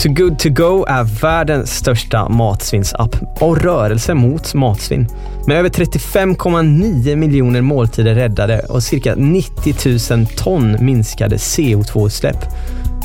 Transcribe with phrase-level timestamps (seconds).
[0.00, 5.08] Too Good To Go är världens största matsvinnsapp och rörelse mot matsvinn.
[5.46, 9.74] Med över 35,9 miljoner måltider räddade och cirka 90
[10.16, 12.38] 000 ton minskade CO2-utsläpp.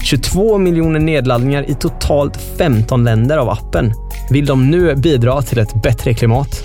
[0.03, 3.93] 22 miljoner nedladdningar i totalt 15 länder av appen.
[4.29, 6.63] Vill de nu bidra till ett bättre klimat?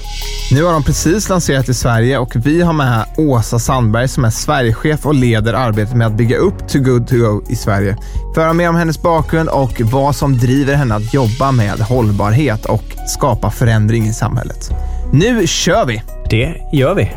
[0.50, 4.30] Nu har de precis lanserat i Sverige och vi har med Åsa Sandberg som är
[4.30, 7.96] Sverigechef och leder arbetet med att bygga upp Too Good To Go i Sverige.
[8.22, 11.80] För att höra mer om hennes bakgrund och vad som driver henne att jobba med
[11.80, 14.70] hållbarhet och skapa förändring i samhället.
[15.12, 16.02] Nu kör vi!
[16.30, 17.10] Det gör vi.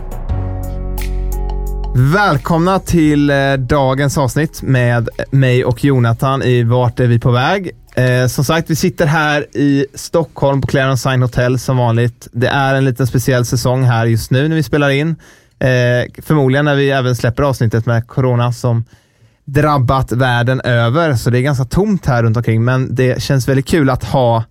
[2.01, 7.71] Välkomna till eh, dagens avsnitt med mig och Jonathan i Vart är vi på väg?
[7.95, 12.27] Eh, som sagt, vi sitter här i Stockholm på Clarence Sign Hotel som vanligt.
[12.31, 15.09] Det är en liten speciell säsong här just nu när vi spelar in.
[15.59, 18.85] Eh, förmodligen när vi även släpper avsnittet med corona som
[19.45, 23.67] drabbat världen över, så det är ganska tomt här runt omkring, men det känns väldigt
[23.67, 24.43] kul att ha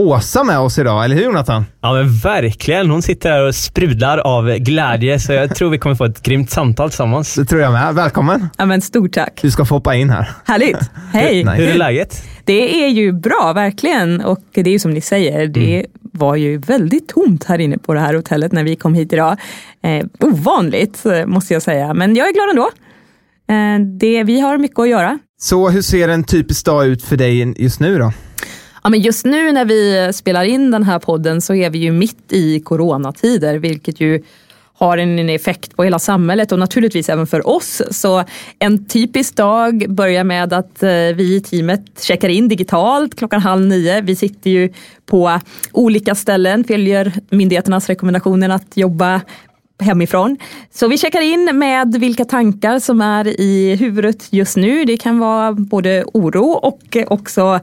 [0.00, 1.64] Åsa med oss idag, eller hur Jonathan?
[1.80, 2.90] Ja men verkligen.
[2.90, 6.50] Hon sitter här och sprudlar av glädje, så jag tror vi kommer få ett grymt
[6.50, 7.34] samtal tillsammans.
[7.34, 7.94] Det tror jag med.
[7.94, 8.48] Välkommen!
[8.58, 9.38] Ja, men stort tack.
[9.42, 10.30] Du ska få hoppa in här.
[10.44, 10.90] Härligt.
[11.12, 11.44] Hej.
[11.44, 11.58] Nej.
[11.58, 12.22] Hur är läget?
[12.44, 14.20] Det är ju bra, verkligen.
[14.20, 17.94] Och det är ju som ni säger, det var ju väldigt tomt här inne på
[17.94, 19.36] det här hotellet när vi kom hit idag.
[19.82, 21.94] Eh, ovanligt, eh, måste jag säga.
[21.94, 22.70] Men jag är glad ändå.
[23.48, 25.18] Eh, det, vi har mycket att göra.
[25.40, 28.12] Så hur ser en typisk dag ut för dig just nu då?
[28.86, 31.92] Ja, men just nu när vi spelar in den här podden så är vi ju
[31.92, 34.22] mitt i coronatider, vilket ju
[34.74, 37.82] har en effekt på hela samhället och naturligtvis även för oss.
[37.90, 38.24] Så
[38.58, 43.66] en typisk dag börjar med att eh, vi i teamet checkar in digitalt klockan halv
[43.66, 44.00] nio.
[44.00, 44.72] Vi sitter ju
[45.06, 45.40] på
[45.72, 49.20] olika ställen, följer myndigheternas rekommendationer att jobba
[49.80, 50.36] hemifrån.
[50.74, 54.84] Så vi checkar in med vilka tankar som är i huvudet just nu.
[54.84, 57.60] Det kan vara både oro och också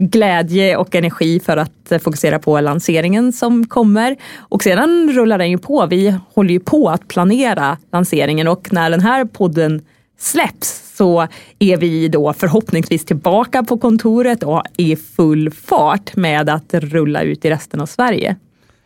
[0.00, 4.16] glädje och energi för att fokusera på lanseringen som kommer.
[4.38, 5.86] Och sedan rullar den ju på.
[5.86, 9.82] Vi håller ju på att planera lanseringen och när den här podden
[10.18, 11.26] släpps så
[11.58, 17.44] är vi då förhoppningsvis tillbaka på kontoret och i full fart med att rulla ut
[17.44, 18.36] i resten av Sverige.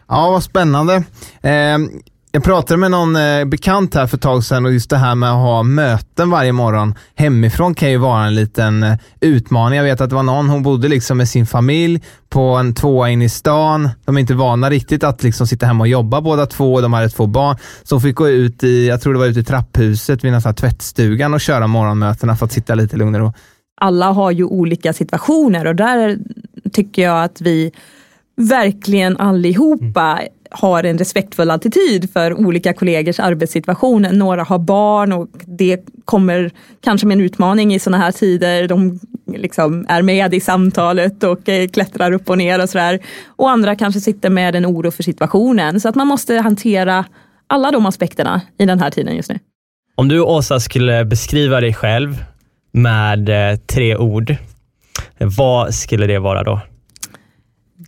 [0.09, 0.95] Ja, vad spännande.
[1.43, 1.79] Eh,
[2.35, 5.15] jag pratade med någon eh, bekant här för ett tag sedan och just det här
[5.15, 9.77] med att ha möten varje morgon hemifrån kan ju vara en liten eh, utmaning.
[9.77, 13.11] Jag vet att det var någon, hon bodde liksom med sin familj på en tvåa
[13.11, 13.89] in i stan.
[14.05, 16.81] De är inte vana riktigt att liksom sitta hemma och jobba båda två.
[16.81, 17.57] De hade två barn.
[17.83, 20.55] Så hon fick gå ut i, jag tror det var ute i trapphuset vid nästan
[20.55, 23.23] tvättstugan och köra morgonmötena för att sitta lite lugnare.
[23.23, 23.35] och
[23.81, 26.19] alla har ju olika situationer och där
[26.73, 27.73] tycker jag att vi
[28.37, 30.21] verkligen allihopa
[30.57, 34.03] har en respektfull attityd för olika kollegors arbetssituation.
[34.03, 36.51] Några har barn och det kommer
[36.81, 38.69] kanske med en utmaning i sådana här tider.
[38.69, 42.99] De liksom är med i samtalet och eh, klättrar upp och ner och sådär.
[43.27, 45.81] Och andra kanske sitter med en oro för situationen.
[45.81, 47.05] Så att man måste hantera
[47.47, 49.39] alla de aspekterna i den här tiden just nu.
[49.95, 52.25] Om du Åsa skulle beskriva dig själv
[52.73, 54.37] med eh, tre ord,
[55.19, 56.61] vad skulle det vara då?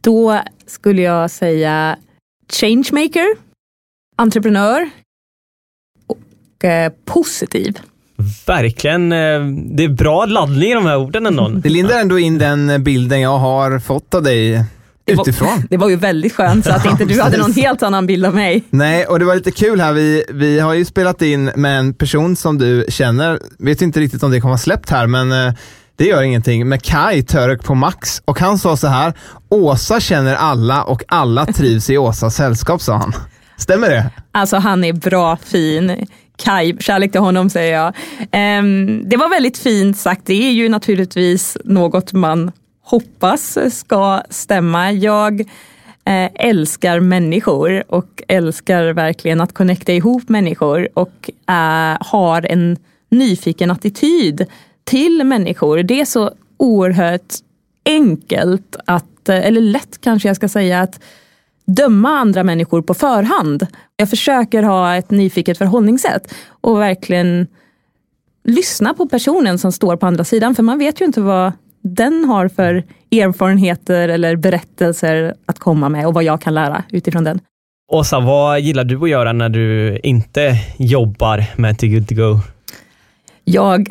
[0.03, 1.97] Då skulle jag säga
[2.53, 3.27] changemaker,
[4.17, 4.91] entreprenör
[6.07, 7.79] och eh, positiv.
[8.47, 9.13] Verkligen.
[9.13, 9.41] eh,
[9.77, 11.49] Det är bra laddning i de här orden ändå.
[11.49, 14.65] Det lindar ändå in den bilden jag har fått av dig
[15.05, 15.63] Det var- utifrån.
[15.71, 18.35] Det var ju väldigt skönt så att inte du hade någon helt annan bild av
[18.35, 18.63] mig.
[18.71, 19.93] Nej, och det var lite kul här.
[19.93, 23.41] Vi, vi har ju spelat in med en person som du känner.
[23.59, 25.55] Vet inte riktigt om det kommer vara släppt här, men eh,
[25.97, 26.69] det gör ingenting.
[26.69, 28.23] Med Kai Török på Max.
[28.25, 29.13] Och han sa så här,
[29.49, 33.13] Åsa känner alla och alla trivs i Åsas sällskap, sa han.
[33.57, 34.11] Stämmer det?
[34.33, 36.07] Alltså han är bra fin.
[36.37, 37.87] Kai, kärlek till honom säger jag.
[38.59, 40.23] Um, det var väldigt fint sagt.
[40.27, 42.53] Det är ju naturligtvis något man
[42.85, 44.93] hoppas ska stämma.
[44.93, 45.41] Jag
[46.05, 52.77] eh, älskar människor och älskar verkligen att connecta ihop människor och eh, har en
[53.11, 54.47] nyfiken attityd
[54.87, 55.83] till människor.
[55.83, 57.35] Det är så oerhört
[57.85, 61.01] enkelt att, eh, eller lätt kanske jag ska säga, att
[61.67, 63.67] döma andra människor på förhand.
[63.97, 67.47] Jag försöker ha ett nyfiket förhållningssätt och verkligen
[68.45, 70.55] lyssna på personen som står på andra sidan.
[70.55, 71.53] För man vet ju inte vad
[71.83, 77.25] den har för erfarenheter eller berättelser att komma med och vad jag kan lära utifrån
[77.25, 77.41] den.
[77.93, 82.41] Åsa, vad gillar du att göra när du inte jobbar med Too Good To Go?
[83.45, 83.91] Jag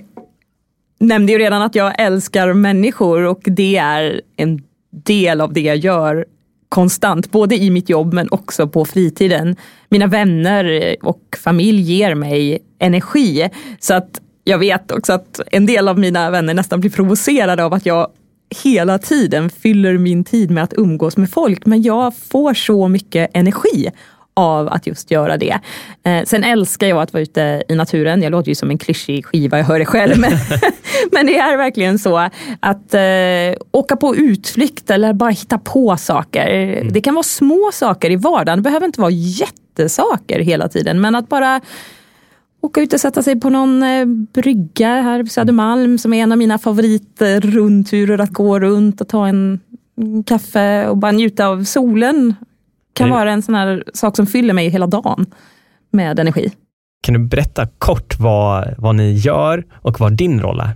[1.00, 5.78] nämnde ju redan att jag älskar människor och det är en del av det jag
[5.78, 6.26] gör
[6.70, 9.56] konstant, både i mitt jobb men också på fritiden.
[9.90, 13.50] Mina vänner och familj ger mig energi.
[13.80, 17.74] Så att jag vet också att en del av mina vänner nästan blir provocerade av
[17.74, 18.08] att jag
[18.64, 21.66] hela tiden fyller min tid med att umgås med folk.
[21.66, 23.92] Men jag får så mycket energi
[24.36, 25.60] av att just göra det.
[26.04, 28.22] Eh, sen älskar jag att vara ute i naturen.
[28.22, 30.20] Jag låter ju som en klyschig skiva, jag hör det själv.
[30.20, 30.32] Men,
[31.12, 32.18] men det är verkligen så
[32.60, 36.48] att eh, åka på utflykt eller bara hitta på saker.
[36.48, 36.94] Mm.
[36.94, 41.02] Det kan vara små saker i vardagen, det behöver inte vara jättesaker hela tiden.
[41.02, 41.62] Men att bara
[42.62, 46.32] åka ut och sätta sig på någon eh, brygga här på Södermalm som är en
[46.32, 49.60] av mina favoritrundturer att gå runt och ta en
[50.26, 52.34] kaffe och bara njuta av solen.
[52.96, 53.20] Kan mm.
[53.20, 55.26] vara en sån här sak som fyller mig hela dagen
[55.92, 56.52] med energi.
[57.04, 60.70] Kan du berätta kort vad, vad ni gör och vad din roll är?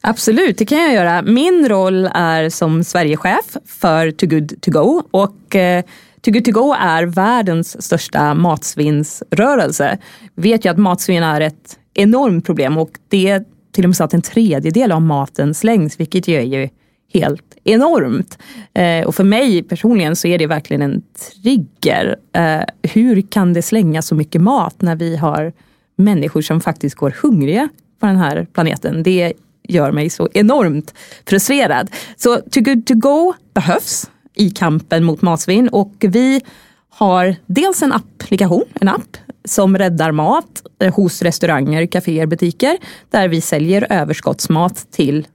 [0.00, 1.22] Absolut, det kan jag göra.
[1.22, 5.84] Min roll är som Sverigechef för Too Good To Go och eh,
[6.20, 9.98] Too Good To Go är världens största matsvinnsrörelse.
[10.34, 13.96] Vi vet ju att matsvinn är ett enormt problem och det är till och med
[13.96, 16.68] så att en tredjedel av maten slängs, vilket ju är ju
[17.12, 18.38] helt enormt.
[18.74, 22.16] Eh, och för mig personligen så är det verkligen en trigger.
[22.32, 25.52] Eh, hur kan det slängas så mycket mat när vi har
[25.96, 27.68] människor som faktiskt går hungriga
[28.00, 29.02] på den här planeten?
[29.02, 29.32] Det
[29.68, 30.94] gör mig så enormt
[31.26, 31.90] frustrerad.
[32.16, 36.40] Så To Good To Go behövs i kampen mot matsvinn och vi
[36.88, 42.78] har dels en applikation, en app som räddar mat eh, hos restauranger, kaféer, butiker
[43.10, 45.26] där vi säljer överskottsmat till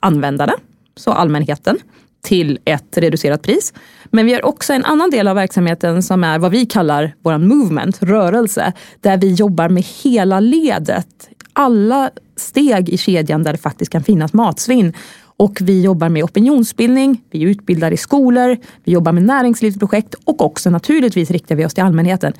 [0.00, 0.52] användarna,
[0.98, 1.78] så allmänheten,
[2.22, 3.72] till ett reducerat pris.
[4.04, 7.38] Men vi har också en annan del av verksamheten som är vad vi kallar vår
[7.38, 13.92] movement, rörelse, där vi jobbar med hela ledet, alla steg i kedjan där det faktiskt
[13.92, 14.92] kan finnas matsvinn.
[15.20, 20.70] Och vi jobbar med opinionsbildning, vi utbildar i skolor, vi jobbar med näringslivsprojekt och också
[20.70, 22.32] naturligtvis riktar vi oss till allmänheten.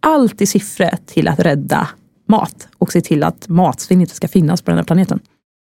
[0.00, 1.88] Allt i syfte till att rädda
[2.28, 5.20] mat och se till att matsvinn inte ska finnas på den här planeten.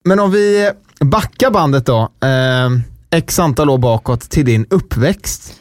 [0.05, 0.71] Men om vi
[1.01, 2.71] backar bandet då, eh,
[3.19, 5.55] x antal år bakåt till din uppväxt.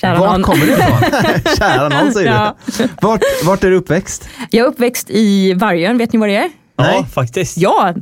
[0.00, 0.42] Kära vart någon.
[0.42, 0.98] kommer du ifrån?
[1.58, 2.56] Kära någon säger Ja.
[2.78, 2.88] du.
[3.02, 4.28] Vart, vart är du uppväxt?
[4.50, 6.50] Jag är uppväxt i Vargön, vet ni vad det är?
[6.78, 6.96] Nej.
[6.98, 7.56] Ja, faktiskt.
[7.58, 7.94] Ja,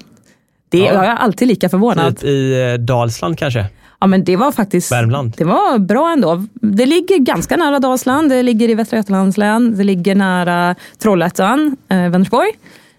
[0.69, 0.85] det Ja.
[0.95, 2.17] jag är alltid lika förvånad.
[2.19, 3.67] Typ i eh, Dalsland kanske?
[4.01, 5.35] Ja men det var faktiskt Värmland.
[5.37, 6.45] Det var bra ändå.
[6.55, 11.77] Det ligger ganska nära Dalsland, det ligger i Västra Götalands län, det ligger nära Trollhättan,
[11.89, 12.51] eh, Vänersborg.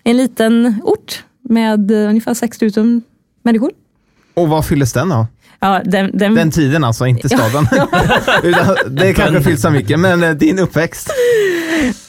[0.03, 3.01] En liten ort med eh, ungefär 6 000
[3.44, 3.71] människor.
[4.33, 5.25] Och vad fylldes den av?
[5.59, 7.67] Ja, den, den, Den tiden alltså, inte staden.
[8.96, 11.10] Det kanske fylls av mycket, men eh, din uppväxt.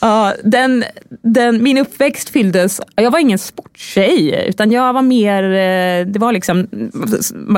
[0.01, 0.85] Ja, den,
[1.23, 6.33] den, min uppväxt fylldes, jag var ingen sporttjej utan jag var mer, eh, det var
[6.33, 6.67] liksom,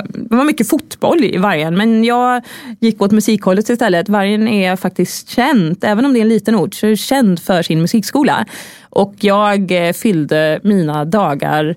[0.09, 2.43] det var mycket fotboll i Vargen men jag
[2.81, 4.09] gick åt musikhållet istället.
[4.09, 7.41] Vargen är faktiskt känt, även om det är en liten ort, så är det känd
[7.41, 8.47] för sin musikskola.
[8.91, 11.77] Och jag eh, fyllde mina dagar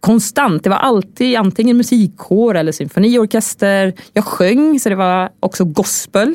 [0.00, 0.64] konstant.
[0.64, 3.92] Det var alltid antingen musikkår eller symfoniorkester.
[4.12, 6.34] Jag sjöng, så det var också gospel.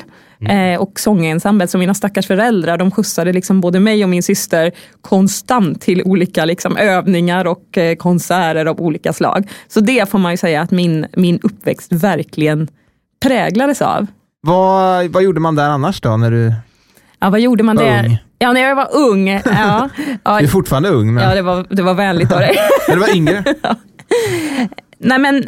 [0.49, 4.71] Eh, och sångensemble, så mina stackars föräldrar de skjutsade liksom både mig och min syster
[5.01, 9.49] konstant till olika liksom övningar och eh, konserter av olika slag.
[9.67, 12.67] Så det får man ju säga att min, min uppväxt verkligen
[13.23, 14.07] präglades av.
[14.41, 16.17] Vad, vad gjorde man där annars då?
[16.17, 16.53] När du,
[17.19, 18.05] Ja, vad gjorde man där?
[18.05, 18.17] ung.
[18.39, 19.27] Ja, när jag var ung.
[19.27, 19.41] Ja,
[20.23, 22.55] ja, du är fortfarande ung, men ja det, var, det var vänligt av dig.
[22.87, 23.43] när du var yngre.
[24.97, 25.43] Nej men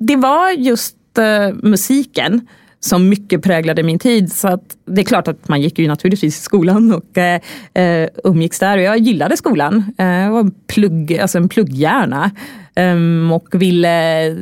[0.00, 2.46] det var just eh, musiken
[2.84, 4.32] som mycket präglade min tid.
[4.32, 7.40] Så att det är klart att man gick ju naturligtvis i skolan och eh,
[7.74, 8.78] eh umgicks där.
[8.78, 9.94] Och jag gillade skolan.
[9.98, 12.30] Eh, jag var en, plugg, alltså en plugghjärna.
[12.76, 14.36] Um, och ville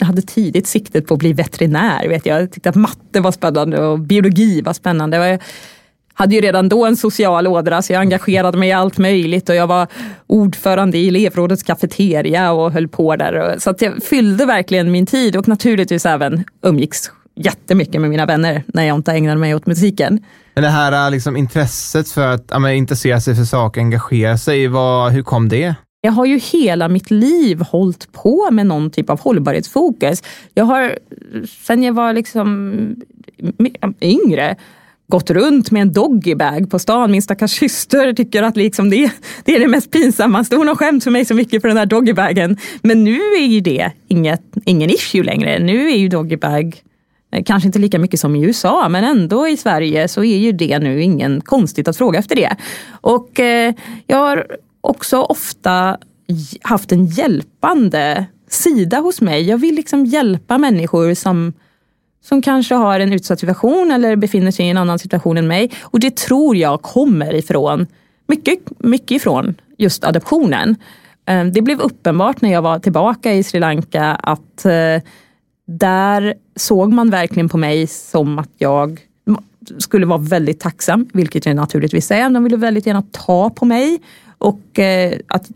[0.00, 2.08] hade tidigt siktet på att bli veterinär.
[2.08, 2.42] Vet jag.
[2.42, 5.16] jag tyckte att matte var spännande och biologi var spännande.
[5.16, 5.42] Jag
[6.14, 9.54] hade ju redan då en social ådra så jag engagerade mig i allt möjligt och
[9.54, 9.86] jag var
[10.26, 13.56] ordförande i elevrådets kafeteria och höll på där.
[13.58, 18.62] Så att jag fyllde verkligen min tid och naturligtvis även umgicks jättemycket med mina vänner
[18.66, 20.24] när jag inte ägnade mig åt musiken.
[20.54, 25.12] Men det här liksom, intresset för att ja, intressera sig för saker, engagera sig, vad,
[25.12, 25.74] hur kom det?
[26.00, 30.22] Jag har ju hela mitt liv hållit på med någon typ av hållbarhetsfokus.
[30.54, 30.98] Jag har
[31.66, 32.74] sen jag var liksom
[34.00, 34.56] yngre
[35.08, 37.10] gått runt med en doggybag på stan.
[37.10, 39.12] Min stackars syster tycker att liksom det,
[39.44, 40.56] det är det mest pinsammaste.
[40.56, 42.56] Hon har skämt för mig så mycket för den här doggybagen.
[42.82, 45.58] Men nu är ju det inget, ingen issue längre.
[45.58, 46.82] Nu är ju doggybag
[47.34, 50.52] Eh, kanske inte lika mycket som i USA, men ändå i Sverige så är ju
[50.52, 52.56] det nu ingen konstigt att fråga efter det.
[52.90, 53.74] Och eh,
[54.06, 54.46] jag har
[54.80, 55.98] också ofta
[56.62, 59.42] haft en hjälpande sida hos mig.
[59.42, 61.52] Jag vill liksom hjälpa människor som
[62.24, 65.70] som kanske har en utsatt situation eller befinner sig i en annan situation än mig.
[65.82, 67.86] Och det tror jag kommer ifrån,
[68.26, 70.76] mycket, mycket ifrån just adoptionen.
[71.26, 75.02] Eh, det blev uppenbart när jag var tillbaka i Sri Lanka att eh,
[75.66, 79.00] där såg man verkligen på mig som att jag
[79.78, 82.30] skulle vara väldigt tacksam, vilket jag naturligtvis är.
[82.30, 84.00] De ville väldigt gärna ta på mig
[84.38, 85.50] och eh, att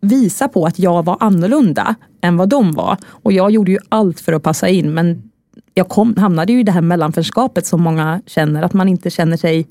[0.00, 2.96] visa på att jag var annorlunda än vad de var.
[3.06, 5.30] Och jag gjorde ju allt för att passa in men
[5.74, 9.36] jag kom, hamnade ju i det här mellanförskapet som många känner, att man inte känner
[9.36, 9.66] sig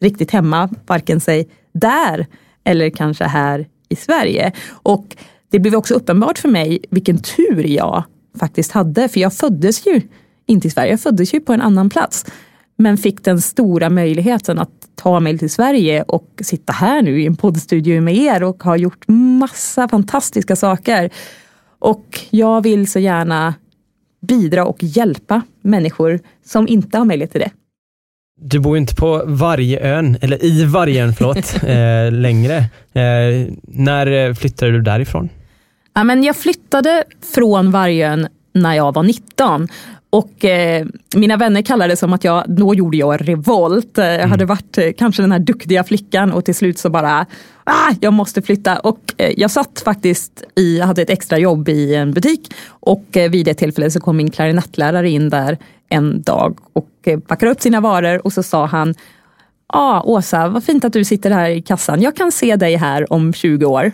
[0.00, 2.26] riktigt hemma, varken sig där
[2.64, 4.52] eller kanske här i Sverige.
[4.70, 5.16] Och
[5.50, 8.04] det blev också uppenbart för mig vilken tur jag
[8.36, 10.00] faktiskt hade, för jag föddes ju
[10.46, 12.26] inte i Sverige, jag föddes ju på en annan plats.
[12.78, 17.26] Men fick den stora möjligheten att ta mig till Sverige och sitta här nu i
[17.26, 21.10] en poddstudio med er och har gjort massa fantastiska saker.
[21.78, 23.54] Och jag vill så gärna
[24.20, 27.50] bidra och hjälpa människor som inte har möjlighet till det.
[28.40, 32.56] Du bor inte på Vargön, eller i Vargön, förlåt, eh, längre.
[32.92, 35.28] Eh, när flyttade du därifrån?
[35.96, 39.68] Ja, men jag flyttade från Vargön när jag var 19
[40.10, 43.90] och eh, mina vänner kallade det som att jag, då gjorde jag revolt.
[43.94, 44.30] Jag mm.
[44.30, 47.26] hade varit eh, kanske den här duktiga flickan och till slut så bara,
[47.64, 48.78] ah, jag måste flytta.
[48.78, 53.16] Och eh, jag satt faktiskt i, jag hade ett extra jobb i en butik och
[53.16, 57.52] eh, vid det tillfället så kom min klarinettlärare in där en dag och eh, packade
[57.52, 58.94] upp sina varor och så sa han,
[59.72, 62.02] Ja, ah, Åsa, vad fint att du sitter här i kassan.
[62.02, 63.92] Jag kan se dig här om 20 år.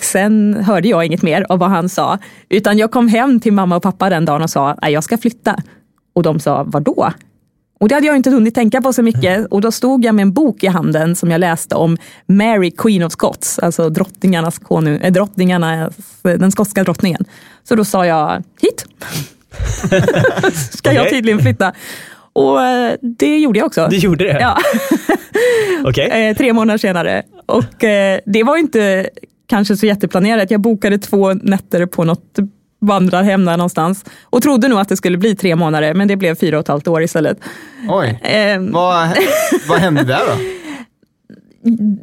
[0.00, 3.76] Sen hörde jag inget mer av vad han sa, utan jag kom hem till mamma
[3.76, 5.56] och pappa den dagen och sa, nej jag ska flytta.
[6.12, 7.12] Och de sa, vadå?
[7.80, 9.46] Och det hade jag inte hunnit tänka på så mycket.
[9.46, 13.02] Och då stod jag med en bok i handen som jag läste om Mary Queen
[13.02, 17.24] of Scots, alltså drottningarnas konung, äh, drottningarnas, den skotska drottningen.
[17.64, 18.86] Så då sa jag, hit!
[20.76, 21.72] ska jag tydligen flytta.
[22.32, 23.88] Och eh, det gjorde jag också.
[23.90, 24.40] Du gjorde det?
[24.40, 24.58] Ja.
[25.84, 26.08] okay.
[26.10, 27.22] Eh, tre månader senare.
[27.46, 27.74] Och
[28.24, 29.10] det var inte
[29.50, 30.50] kanske så jätteplanerat.
[30.50, 32.38] Jag bokade två nätter på något
[32.80, 36.34] vandrarhem där någonstans och trodde nog att det skulle bli tre månader, men det blev
[36.34, 37.38] fyra och ett halvt år istället.
[37.88, 39.08] Oj, eh, vad,
[39.68, 40.32] vad hände där då?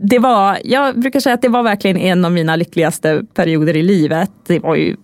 [0.02, 3.84] det var, jag brukar säga att det var verkligen en av mina lyckligaste perioder i
[3.84, 4.32] livet.
[4.48, 4.96] Det var ju,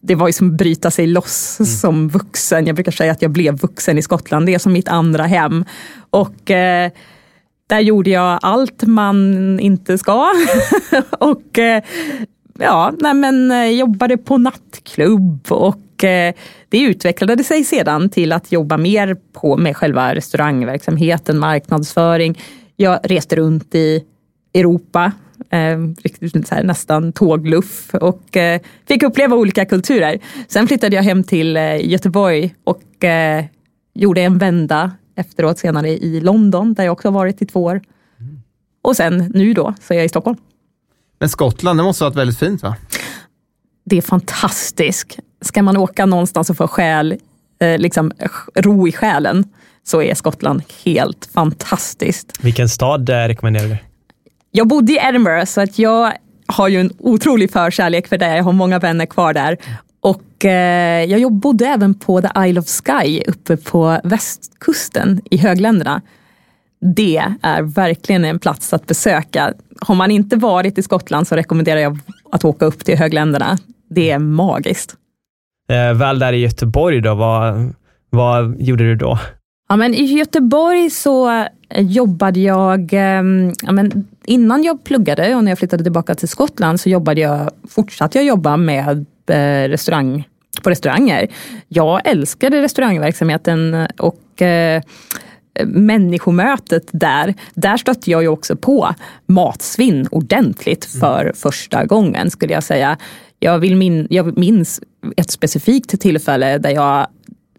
[0.00, 1.66] det var ju som att bryta sig loss mm.
[1.66, 2.66] som vuxen.
[2.66, 4.46] Jag brukar säga att jag blev vuxen i Skottland.
[4.46, 5.64] Det är som mitt andra hem.
[6.10, 6.90] Och eh,
[7.70, 10.28] där gjorde jag allt man inte ska.
[11.10, 11.82] och eh,
[12.58, 16.34] ja, nej men eh, jobbade på nattklubb och eh,
[16.68, 22.38] det utvecklade sig sedan till att jobba mer på med själva restaurangverksamheten, marknadsföring.
[22.76, 24.04] Jag reste runt i
[24.54, 25.12] Europa,
[25.50, 30.18] eh, nästan tågluff och eh, fick uppleva olika kulturer.
[30.48, 33.44] Sen flyttade jag hem till eh, Göteborg och eh,
[33.94, 37.80] gjorde en vända efteråt senare i London, där jag också har varit i två år.
[38.82, 40.36] Och sen nu då, så är jag i Stockholm.
[41.18, 42.76] Men Skottland, det måste ha varit väldigt fint va?
[43.84, 45.18] Det är fantastiskt.
[45.40, 47.16] Ska man åka någonstans och få själ,
[47.60, 48.12] eh, liksom,
[48.54, 49.44] ro i själen,
[49.82, 52.38] så är Skottland helt fantastiskt.
[52.40, 53.76] Vilken stad eh, rekommenderar du?
[54.50, 56.12] Jag bodde i Edinburgh, så att jag
[56.46, 58.36] har ju en otrolig förkärlek för det.
[58.36, 59.56] Jag har många vänner kvar där.
[60.00, 66.02] Och eh, jag bodde även på The Isle of Skye uppe på västkusten i högländerna.
[66.96, 69.54] Det är verkligen en plats att besöka.
[69.80, 71.98] Har man inte varit i Skottland så rekommenderar jag
[72.32, 73.58] att åka upp till högländerna.
[73.90, 74.94] Det är magiskt.
[75.68, 77.74] Eh, väl där i Göteborg då, vad,
[78.10, 79.18] vad gjorde du då?
[79.68, 83.22] Ja, men I Göteborg så jobbade jag, eh,
[83.62, 87.50] ja, men innan jag pluggade och när jag flyttade tillbaka till Skottland så jobbade jag,
[87.68, 90.28] fortsatte jag jobba med Eh, restaurang,
[90.62, 91.28] på restauranger.
[91.68, 94.82] Jag älskade restaurangverksamheten och eh,
[95.66, 98.94] människomötet där, där stötte jag ju också på
[99.26, 101.34] matsvinn ordentligt för mm.
[101.34, 102.98] första gången skulle jag säga.
[103.38, 104.80] Jag, vill min, jag minns
[105.16, 107.06] ett specifikt tillfälle där jag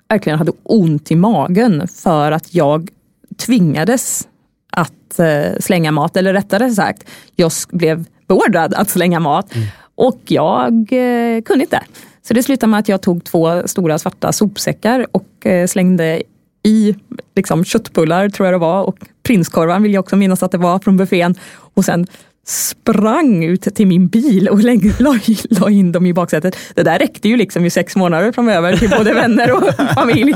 [0.09, 2.89] verkligen hade ont i magen för att jag
[3.37, 4.27] tvingades
[4.71, 10.21] att eh, slänga mat, eller rättare sagt, jag blev beordrad att slänga mat mm och
[10.27, 11.81] jag eh, kunde inte.
[12.21, 16.23] Så det slutade med att jag tog två stora svarta sopsäckar och eh, slängde
[16.63, 16.95] i
[17.35, 20.79] liksom, köttbullar, tror jag det var, och prinskorvar vill jag också minnas att det var
[20.79, 21.35] från buffén.
[21.51, 22.07] Och sen
[22.45, 24.63] sprang ut till min bil och
[24.99, 25.19] la,
[25.49, 26.57] la in dem i baksätet.
[26.73, 29.63] Det där räckte ju liksom i sex månader framöver till både vänner och
[29.95, 30.33] familj.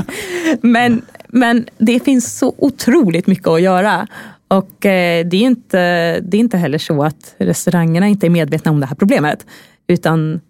[0.60, 4.06] Men, men det finns så otroligt mycket att göra.
[4.48, 5.78] Och eh, det, är inte,
[6.20, 9.46] det är inte heller så att restaurangerna inte är medvetna om det här problemet.
[9.86, 10.40] Utan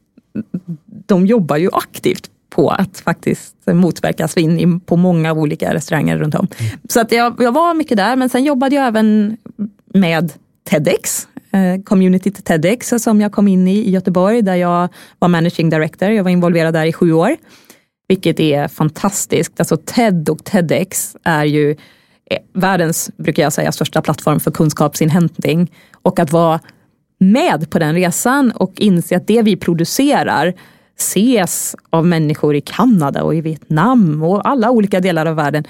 [1.07, 6.49] de jobbar ju aktivt på att faktiskt motverka svinn på många olika restauranger runt om.
[6.59, 6.73] Mm.
[6.89, 9.37] Så att jag, jag var mycket där, men sen jobbade jag även
[9.95, 10.33] med
[10.65, 14.89] TEDx, eh, community till TEDx som jag kom in i i Göteborg där jag
[15.19, 16.11] var managing director.
[16.11, 17.37] Jag var involverad där i sju år,
[18.09, 19.61] vilket är fantastiskt.
[19.61, 21.77] Alltså TED och TEDx är ju
[22.53, 26.61] världens, brukar jag säga, största plattform för kunskapsinhämtning och att vara
[27.19, 30.55] med på den resan och inse att det vi producerar
[30.99, 35.65] ses av människor i Kanada och i Vietnam och alla olika delar av världen.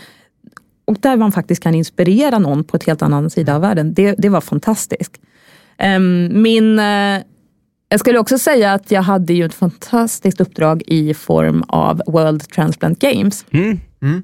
[0.84, 3.94] Och där man faktiskt kan inspirera någon på ett helt annan sida av världen.
[3.94, 5.20] Det, det var fantastiskt.
[5.96, 7.22] Um, min, uh,
[7.88, 12.48] jag skulle också säga att jag hade ju ett fantastiskt uppdrag i form av World
[12.48, 13.44] Transplant Games.
[13.50, 13.80] Mm.
[14.02, 14.22] Mm.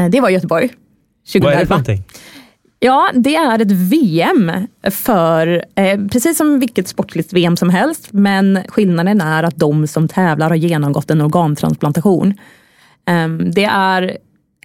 [0.00, 0.70] Uh, det var i Göteborg.
[1.32, 1.46] 2011.
[1.46, 2.04] Vad är det för någonting?
[2.82, 4.52] Ja, det är ett VM
[4.90, 10.08] för, eh, precis som vilket sportligt VM som helst, men skillnaden är att de som
[10.08, 12.34] tävlar har genomgått en organtransplantation.
[13.08, 14.16] Eh, det är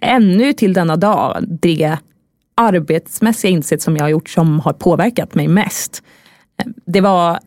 [0.02, 1.96] ännu till denna dag det
[2.54, 6.02] arbetsmässiga insats som jag har gjort som har påverkat mig mest.
[6.62, 7.38] Eh, det var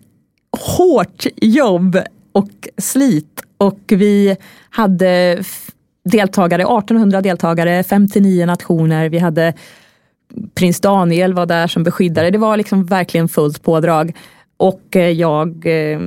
[0.77, 1.99] hårt jobb
[2.31, 4.37] och slit och vi
[4.69, 5.43] hade
[6.03, 9.09] deltagare, 1800 deltagare, 59 nationer.
[9.09, 9.53] Vi hade
[10.53, 12.31] prins Daniel var där som beskyddare.
[12.31, 14.15] Det var liksom verkligen fullt pådrag.
[14.57, 15.99] Och eh, jag, eh,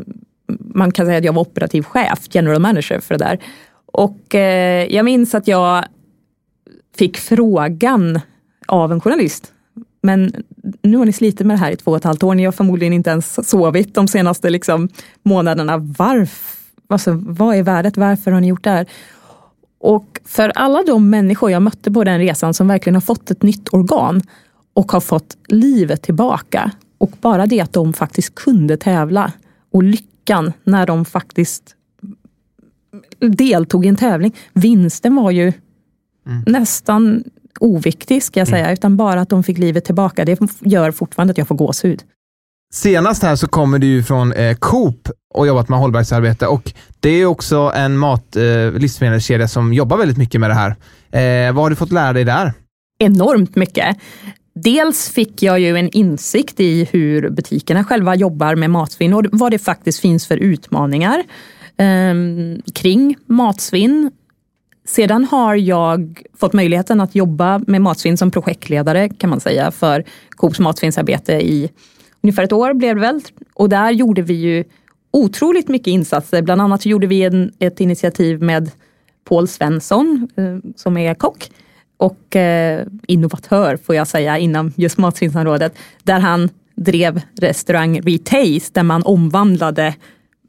[0.58, 3.38] man kan säga att jag var operativ chef, general manager för det där.
[3.86, 5.84] Och eh, jag minns att jag
[6.96, 8.20] fick frågan
[8.66, 9.52] av en journalist.
[10.02, 10.44] Men
[10.82, 12.34] nu har ni slitit med det här i två och ett halvt år.
[12.34, 14.88] Ni har förmodligen inte ens sovit de senaste liksom,
[15.22, 15.76] månaderna.
[15.76, 16.62] Varför?
[16.88, 17.96] Alltså, vad är värdet?
[17.96, 18.86] Varför har ni gjort det här?
[19.82, 23.42] Och för alla de människor jag mötte på den resan som verkligen har fått ett
[23.42, 24.22] nytt organ
[24.74, 29.32] och har fått livet tillbaka och bara det att de faktiskt kunde tävla
[29.72, 31.76] och lyckan när de faktiskt
[33.18, 34.36] deltog i en tävling.
[34.52, 35.52] Vinsten var ju
[36.26, 36.42] mm.
[36.46, 37.24] nästan
[37.60, 38.72] oviktig ska jag säga, mm.
[38.72, 40.24] utan bara att de fick livet tillbaka.
[40.24, 42.02] Det gör fortfarande att jag får gåshud.
[42.74, 47.10] Senast här så kommer du ju från eh, Coop och jobbat med hållbarhetsarbete och det
[47.10, 50.70] är också en mat, eh, livsmedelskedja som jobbar väldigt mycket med det här.
[51.10, 52.52] Eh, vad har du fått lära dig där?
[52.98, 53.96] Enormt mycket.
[54.54, 59.50] Dels fick jag ju en insikt i hur butikerna själva jobbar med matsvinn och vad
[59.50, 61.24] det faktiskt finns för utmaningar
[61.76, 62.14] eh,
[62.74, 64.10] kring matsvinn.
[64.86, 70.04] Sedan har jag fått möjligheten att jobba med matsvinn som projektledare kan man säga för
[70.30, 71.70] Coops matsvinnsarbete i
[72.22, 73.20] ungefär ett år blev det väl.
[73.54, 74.64] Och där gjorde vi ju
[75.10, 76.42] otroligt mycket insatser.
[76.42, 78.70] Bland annat gjorde vi en, ett initiativ med
[79.24, 81.50] Paul Svensson eh, som är kock
[81.96, 85.74] och eh, innovatör får jag säga inom just matsvinnsområdet.
[86.02, 89.94] Där han drev restaurang Retaste där man omvandlade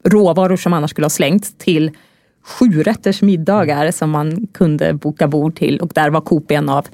[0.04, 1.90] råvaror som annars skulle ha slängts till
[2.44, 6.86] sjurätters middagar som man kunde boka bord till och där var Coop en av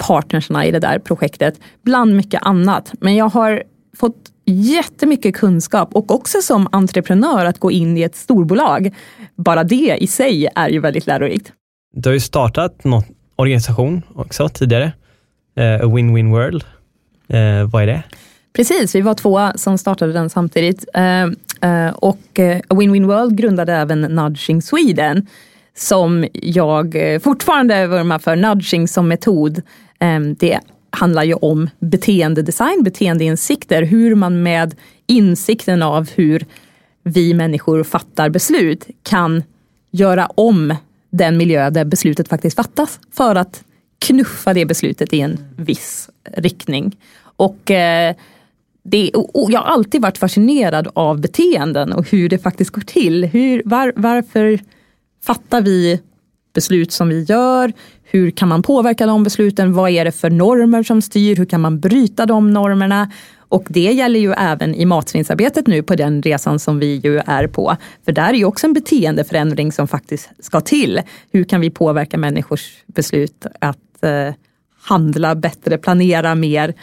[0.00, 1.60] huvudpartnerserna i det där projektet.
[1.82, 2.92] Bland mycket annat.
[3.00, 3.62] Men jag har
[3.96, 8.94] fått jättemycket kunskap och också som entreprenör att gå in i ett storbolag.
[9.36, 11.52] Bara det i sig är ju väldigt lärorikt.
[11.94, 13.02] Du har ju startat någon
[13.36, 14.92] organisation också tidigare,
[15.58, 16.64] uh, A Win-Win World.
[17.34, 18.02] Uh, vad är det?
[18.52, 20.84] Precis, vi var två som startade den samtidigt.
[20.96, 25.26] Uh, och A Win-Win World grundade även Nudging Sweden
[25.74, 29.62] som jag fortfarande vurmar för, nudging som metod.
[30.00, 30.60] Ehm, det
[30.90, 34.74] handlar ju om beteendedesign, beteendeinsikter, hur man med
[35.06, 36.46] insikten av hur
[37.02, 39.42] vi människor fattar beslut kan
[39.90, 40.74] göra om
[41.10, 43.64] den miljö där beslutet faktiskt fattas för att
[43.98, 46.96] knuffa det beslutet i en viss riktning.
[47.22, 48.14] Och, eh,
[48.82, 53.24] det, och jag har alltid varit fascinerad av beteenden och hur det faktiskt går till.
[53.24, 54.60] Hur, var, varför
[55.22, 56.00] fattar vi
[56.52, 57.72] beslut som vi gör.
[58.02, 59.72] Hur kan man påverka de besluten?
[59.72, 61.36] Vad är det för normer som styr?
[61.36, 63.10] Hur kan man bryta de normerna?
[63.48, 67.46] Och det gäller ju även i matsvinnsarbetet nu på den resan som vi ju är
[67.46, 67.76] på.
[68.04, 71.00] För där är ju också en beteendeförändring som faktiskt ska till.
[71.32, 74.34] Hur kan vi påverka människors beslut att eh,
[74.82, 76.74] handla bättre, planera mer,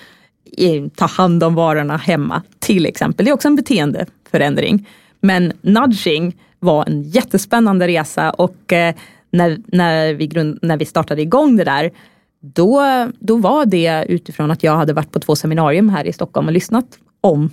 [0.95, 3.25] ta hand om varorna hemma till exempel.
[3.25, 4.87] Det är också en beteendeförändring.
[5.21, 8.95] Men nudging var en jättespännande resa och eh,
[9.37, 11.91] när, när, vi grund, när vi startade igång det där
[12.39, 12.83] då,
[13.19, 16.53] då var det utifrån att jag hade varit på två seminarium här i Stockholm och
[16.53, 16.85] lyssnat
[17.21, 17.49] om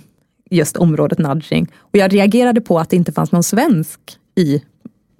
[0.49, 1.67] just området nudging.
[1.77, 3.99] Och jag reagerade på att det inte fanns någon svensk
[4.35, 4.63] i,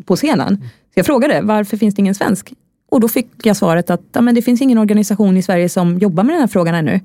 [0.05, 0.57] på scenen.
[0.93, 2.53] Så jag frågade varför finns det ingen svensk?
[2.89, 5.99] Och då fick jag svaret att ja, men det finns ingen organisation i Sverige som
[5.99, 6.99] jobbar med den här frågan ännu.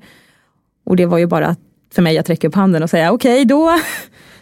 [0.83, 1.55] Och det var ju bara
[1.93, 3.79] för mig att räcka upp handen och säga okej, okay, då,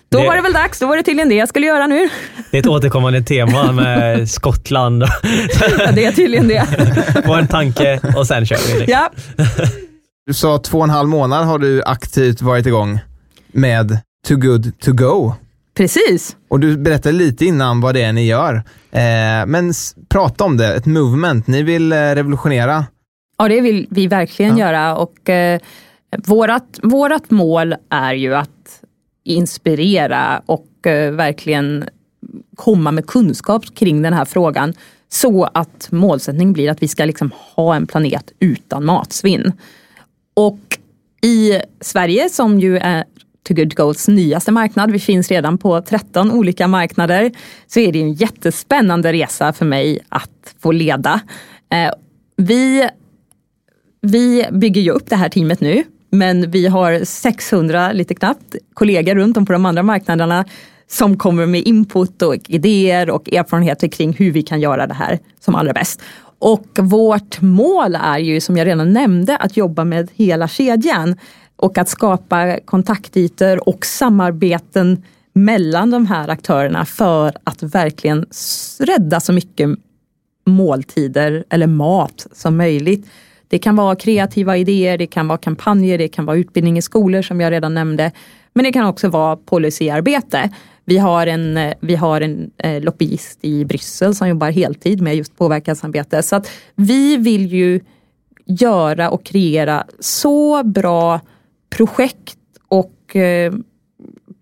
[0.09, 0.79] då det, var det väl dags.
[0.79, 2.09] Då var det tydligen det jag skulle göra nu.
[2.51, 5.03] Det är ett återkommande tema med Skottland.
[5.79, 6.67] Ja, det är tydligen det.
[7.25, 8.91] Var en tanke och sen kör vi.
[8.91, 9.11] Ja.
[10.25, 12.99] Du sa två och en halv månad har du aktivt varit igång
[13.51, 15.33] med Too Good To Go.
[15.77, 16.35] Precis.
[16.49, 18.55] Och du berättade lite innan vad det är ni gör.
[18.91, 19.73] Eh, men
[20.09, 21.47] prata om det, ett movement.
[21.47, 22.85] Ni vill eh, revolutionera.
[23.37, 24.65] Ja, det vill vi verkligen ja.
[24.65, 25.59] göra och eh,
[26.17, 28.78] vårat, vårat mål är ju att
[29.29, 31.85] inspirera och eh, verkligen
[32.55, 34.73] komma med kunskap kring den här frågan
[35.09, 39.51] så att målsättningen blir att vi ska liksom ha en planet utan matsvinn.
[40.33, 40.59] Och
[41.21, 43.03] i Sverige som ju är
[43.47, 47.31] To Good Goals nyaste marknad, vi finns redan på 13 olika marknader,
[47.67, 51.21] så är det en jättespännande resa för mig att få leda.
[51.69, 51.91] Eh,
[52.37, 52.89] vi,
[54.01, 59.15] vi bygger ju upp det här teamet nu men vi har 600, lite knappt, kollegor
[59.15, 60.45] runt om på de andra marknaderna
[60.87, 65.19] som kommer med input och idéer och erfarenheter kring hur vi kan göra det här
[65.39, 66.01] som allra bäst.
[66.39, 71.15] Och vårt mål är ju som jag redan nämnde att jobba med hela kedjan
[71.55, 78.25] och att skapa kontaktytor och samarbeten mellan de här aktörerna för att verkligen
[78.79, 79.69] rädda så mycket
[80.45, 83.07] måltider eller mat som möjligt.
[83.49, 87.21] Det kan vara kreativa idéer, det kan vara kampanjer, det kan vara utbildning i skolor
[87.21, 88.11] som jag redan nämnde.
[88.53, 90.49] Men det kan också vara policyarbete.
[90.85, 95.15] Vi har en, eh, vi har en eh, lobbyist i Bryssel som jobbar heltid med
[95.15, 96.23] just påverkansarbete.
[96.23, 97.79] Så att vi vill ju
[98.45, 101.19] göra och kreera så bra
[101.69, 103.53] projekt och eh,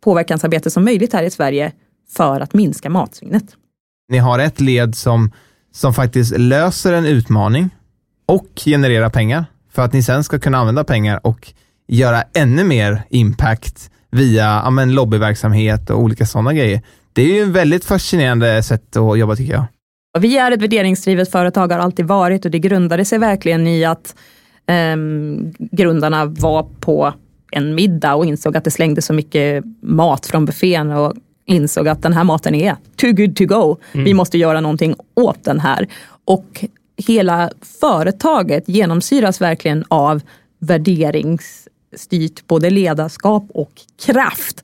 [0.01, 1.71] påverkansarbete som möjligt här i Sverige
[2.09, 3.45] för att minska matsvinnet.
[4.09, 5.31] Ni har ett led som,
[5.71, 7.69] som faktiskt löser en utmaning
[8.27, 11.53] och generera pengar för att ni sen ska kunna använda pengar och
[11.87, 16.81] göra ännu mer impact via ja, men, lobbyverksamhet och olika sådana grejer.
[17.13, 19.65] Det är ju en väldigt fascinerande sätt att jobba tycker jag.
[20.19, 24.15] Vi är ett värderingsdrivet företag, har alltid varit och det grundade sig verkligen i att
[24.93, 27.13] um, grundarna var på
[27.51, 31.13] en middag och insåg att det slängde så mycket mat från buffén och
[31.45, 33.77] insåg att den här maten är too good to go.
[33.91, 34.05] Mm.
[34.05, 35.87] Vi måste göra någonting åt den här.
[36.25, 36.65] Och
[36.97, 40.21] hela företaget genomsyras verkligen av
[40.59, 43.71] värderingsstyrt både ledarskap och
[44.05, 44.63] kraft.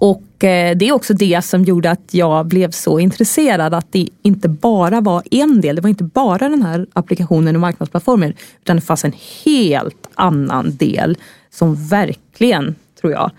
[0.00, 4.08] Och eh, det är också det som gjorde att jag blev så intresserad att det
[4.22, 8.76] inte bara var en del, det var inte bara den här applikationen och marknadsplattformen, utan
[8.76, 11.16] det fanns en helt annan del
[11.50, 13.30] som verkligen, tror jag,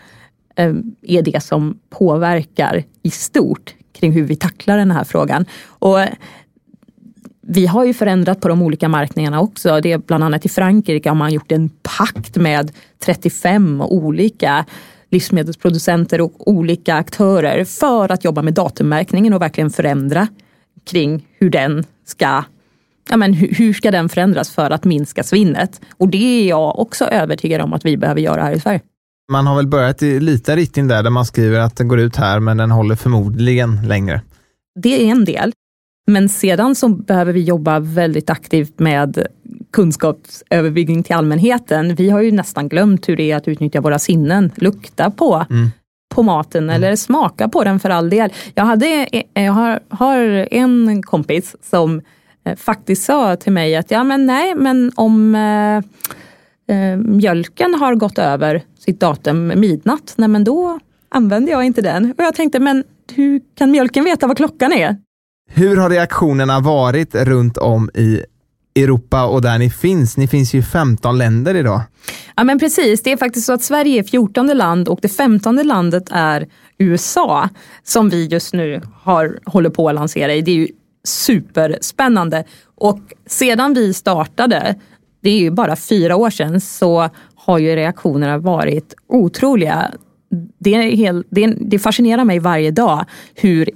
[0.55, 5.45] eh, är det som påverkar i stort kring hur vi tacklar den här frågan.
[5.67, 5.99] Och
[7.51, 9.81] vi har ju förändrat på de olika marknaderna också.
[9.81, 12.71] Det är bland annat i Frankrike har man gjort en pakt med
[13.05, 14.65] 35 olika
[15.11, 20.27] livsmedelsproducenter och olika aktörer för att jobba med datummärkningen och verkligen förändra
[20.85, 22.43] kring hur den ska
[23.11, 25.81] Ja, men hur, ska den förändras för att minska svinnet?
[25.97, 28.81] Och det är jag också övertygad om att vi behöver göra här i Sverige.
[29.31, 32.15] Man har väl börjat i lite riktning där, där man skriver att den går ut
[32.15, 34.21] här, men den håller förmodligen längre.
[34.81, 35.53] Det är en del.
[36.09, 39.27] Men sedan så behöver vi jobba väldigt aktivt med
[39.71, 41.95] kunskapsöverbyggning till allmänheten.
[41.95, 45.69] Vi har ju nästan glömt hur det är att utnyttja våra sinnen, lukta på, mm.
[46.15, 46.75] på maten mm.
[46.75, 48.33] eller smaka på den för all del.
[48.53, 50.17] Jag, hade, jag har, har
[50.51, 52.01] en kompis som
[52.45, 55.77] eh, faktiskt sa till mig att ja men nej men om eh,
[56.75, 62.13] eh, mjölken har gått över sitt datum midnatt, nej men då använder jag inte den.
[62.17, 64.95] Och jag tänkte men hur kan mjölken veta vad klockan är?
[65.53, 68.23] Hur har reaktionerna varit runt om i
[68.75, 70.17] Europa och där ni finns?
[70.17, 71.81] Ni finns ju 15 länder idag.
[72.35, 75.55] Ja men precis, det är faktiskt så att Sverige är 14 land och det 15
[75.55, 77.49] landet är USA
[77.83, 80.41] som vi just nu har, håller på att lansera i.
[80.41, 80.67] Det är ju
[81.03, 82.43] superspännande.
[82.75, 84.75] Och sedan vi startade,
[85.21, 89.91] det är ju bara fyra år sedan, så har ju reaktionerna varit otroliga.
[90.59, 93.69] Det, är helt, det, det fascinerar mig varje dag hur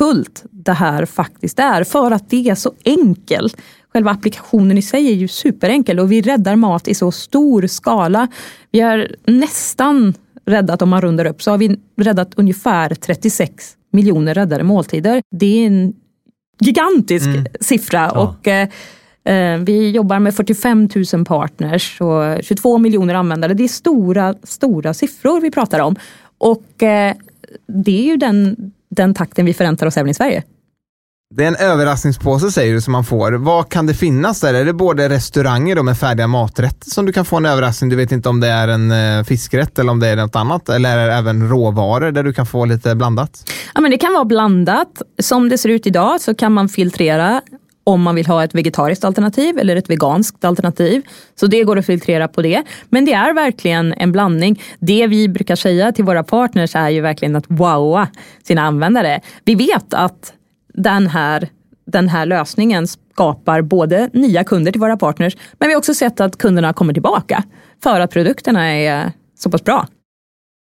[0.00, 3.56] kraftfullt det här faktiskt är för att det är så enkelt.
[3.92, 8.28] Själva applikationen i sig är ju superenkel och vi räddar mat i så stor skala.
[8.70, 10.14] Vi har nästan
[10.46, 15.22] räddat, om man rundar upp, så har vi räddat ungefär 36 miljoner räddade måltider.
[15.30, 15.92] Det är en
[16.60, 17.46] gigantisk mm.
[17.60, 18.10] siffra.
[18.14, 18.20] Ja.
[18.20, 18.68] Och, eh,
[19.24, 23.54] eh vi jobbar med 45 000 partners och 22 miljoner användare.
[23.54, 25.96] Det är stora, stora siffror vi pratar om.
[26.38, 27.14] Och eh,
[27.66, 30.42] det är ju den, den takten vi förväntar oss även i Sverige.
[31.34, 33.32] Det är en överraskningspåse säger du som man får.
[33.32, 34.54] Vad kan det finnas där?
[34.54, 37.90] Är det både restauranger då med färdiga maträtter som du kan få en överraskning?
[37.90, 40.68] Du vet inte om det är en eh, fiskrätt eller om det är något annat?
[40.68, 43.50] Eller är det även råvaror där du kan få lite blandat?
[43.74, 45.02] Ja, men det kan vara blandat.
[45.22, 47.40] Som det ser ut idag så kan man filtrera
[47.90, 51.02] om man vill ha ett vegetariskt alternativ eller ett veganskt alternativ.
[51.34, 52.62] Så det går att filtrera på det.
[52.88, 54.62] Men det är verkligen en blandning.
[54.78, 58.08] Det vi brukar säga till våra partners är ju verkligen att wowa
[58.42, 59.20] sina användare.
[59.44, 60.32] Vi vet att
[60.74, 61.48] den här,
[61.86, 66.20] den här lösningen skapar både nya kunder till våra partners, men vi har också sett
[66.20, 67.44] att kunderna kommer tillbaka
[67.82, 69.86] för att produkterna är så pass bra.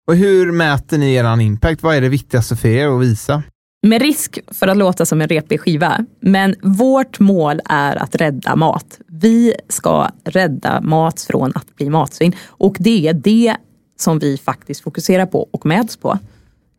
[0.09, 1.83] Och hur mäter ni er impact?
[1.83, 3.43] Vad är det viktigaste för er att visa?
[3.87, 8.57] Med risk för att låta som en repig skiva, men vårt mål är att rädda
[8.57, 8.99] mat.
[9.07, 13.57] Vi ska rädda mat från att bli matsvinn och det är det
[13.99, 16.19] som vi faktiskt fokuserar på och mäts på.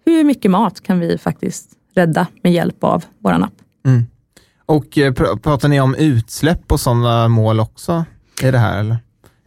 [0.05, 3.53] Hur mycket mat kan vi faktiskt rädda med hjälp av vår app.
[3.85, 4.05] Mm.
[4.65, 8.05] Och eh, pr pratar ni om utsläpp och sådana mål också
[8.43, 8.79] i det här?
[8.79, 8.97] Eller?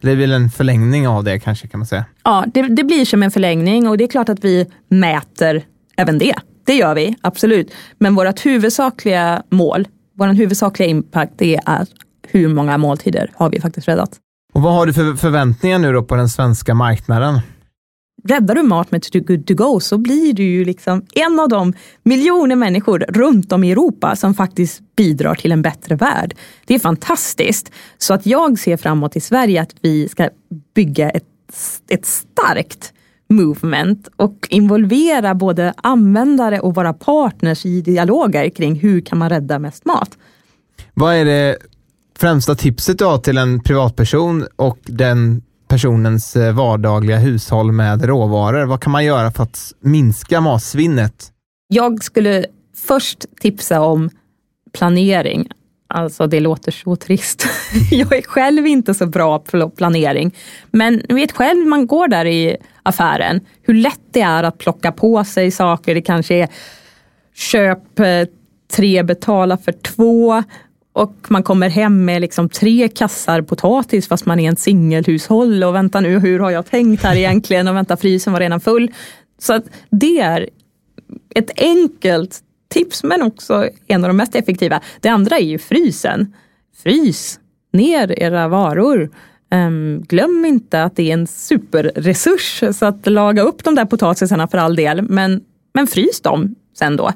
[0.01, 2.05] Det är väl en förlängning av det kanske kan man säga?
[2.23, 5.63] Ja, det, det blir som en förlängning och det är klart att vi mäter
[5.97, 6.35] även det.
[6.63, 7.73] Det gör vi, absolut.
[7.97, 11.87] Men vårt huvudsakliga mål, vår huvudsakliga impact, det är
[12.27, 14.19] hur många måltider har vi faktiskt räddat.
[14.53, 17.39] Och vad har du för förväntningar nu då på den svenska marknaden?
[18.23, 21.49] räddar du mat med Too Good To Go så blir du ju liksom en av
[21.49, 26.35] de miljoner människor runt om i Europa som faktiskt bidrar till en bättre värld.
[26.65, 27.71] Det är fantastiskt.
[27.97, 30.29] Så att jag ser framåt i Sverige att vi ska
[30.75, 31.25] bygga ett,
[31.89, 32.93] ett starkt
[33.31, 39.59] movement och involvera både användare och våra partners i dialoger kring hur kan man rädda
[39.59, 40.17] mest mat.
[40.93, 41.57] Vad är det
[42.19, 45.41] främsta tipset då till en privatperson och den
[45.71, 48.65] personens eh, vardagliga hushåll med råvaror.
[48.65, 51.31] Vad kan man göra för att minska matsvinnet?
[51.67, 54.09] Jag skulle först tipsa om
[54.73, 55.49] planering.
[55.91, 57.45] Alltså det låter så trist.
[57.91, 60.35] Jag är själv inte så bra på planering.
[60.71, 64.91] Men ni vet själv, man går där i affären, hur lätt det är att plocka
[64.91, 65.95] på sig saker.
[65.95, 66.49] Det kanske är
[67.35, 68.23] köp eh,
[68.71, 70.43] tre, betala för två
[70.93, 75.75] och man kommer hem med liksom tre kassar potatis fast man är en singelhushåll och
[75.75, 77.67] vänta nu, hur har jag tänkt här egentligen?
[77.67, 78.91] Och vänta, frysen var redan full.
[79.39, 80.49] Så att det är
[81.35, 82.39] ett enkelt
[82.71, 84.81] tips men också en av de mest effektiva.
[84.99, 86.33] Det andra är ju frysen.
[86.83, 87.39] Frys
[87.73, 89.09] ner era varor.
[89.53, 94.47] Um, glöm inte att det är en superresurs så att laga upp de där potatisarna
[94.47, 95.41] för all del men,
[95.73, 97.11] men frys dem sen då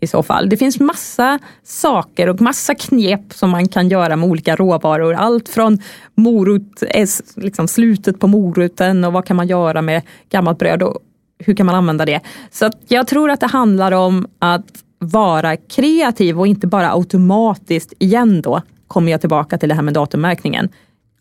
[0.00, 0.48] i så fall.
[0.48, 5.14] Det finns massa saker och massa knep som man kan göra med olika råvaror.
[5.14, 5.78] Allt från
[6.14, 10.98] morot, eh, liksom slutet på moroten och vad kan man göra med gammalt bröd och
[11.38, 12.20] hur kan man använda det.
[12.50, 18.42] Så jag tror att det handlar om att vara kreativ och inte bara automatiskt, igen
[18.42, 20.68] då, kommer jag tillbaka till det här med datummärkningen.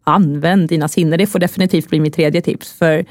[0.04, 2.74] Använd dina sinnen, det får definitivt bli mitt tredje tips.
[2.74, 3.06] För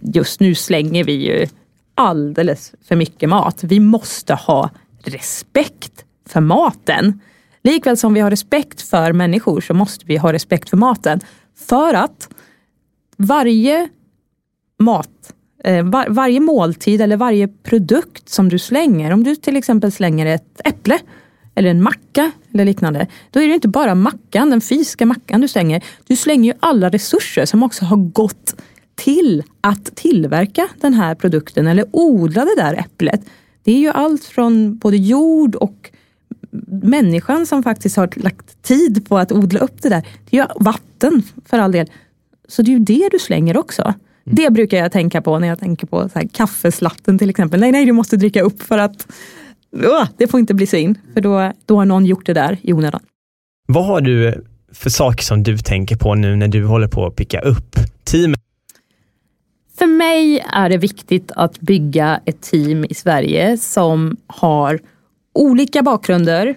[0.00, 1.46] just nu slänger vi ju
[1.94, 3.64] alldeles för mycket mat.
[3.64, 4.70] Vi måste ha
[5.02, 7.20] respekt för maten.
[7.62, 11.20] Likväl som vi har respekt för människor så måste vi ha respekt för maten.
[11.68, 12.28] För att
[13.16, 13.88] varje
[14.78, 19.92] mat, Eh, var, varje måltid eller varje produkt som du slänger, om du till exempel
[19.92, 20.98] slänger ett äpple
[21.54, 25.48] eller en macka eller liknande, då är det inte bara mackan, den fysiska mackan du
[25.48, 25.84] slänger.
[26.06, 28.60] Du slänger ju alla resurser som också har gått
[28.94, 33.20] till att tillverka den här produkten eller odla det där äpplet.
[33.64, 35.90] Det är ju allt från både jord och
[36.82, 40.06] människan som faktiskt har lagt tid på att odla upp det där.
[40.30, 41.90] Det är ju vatten för all del.
[42.48, 43.94] Så det är ju det du slänger också.
[44.28, 44.34] Mm.
[44.34, 47.60] Det brukar jag tänka på när jag tänker på så här, kaffeslatten till exempel.
[47.60, 49.06] Nej, nej, du måste dricka upp för att
[49.76, 50.98] uh, det får inte bli svinn.
[51.14, 53.00] För då, då har någon gjort det där i onödan.
[53.66, 57.16] Vad har du för saker som du tänker på nu när du håller på att
[57.16, 58.40] picka upp teamet?
[59.78, 64.80] För mig är det viktigt att bygga ett team i Sverige som har
[65.34, 66.54] olika bakgrunder,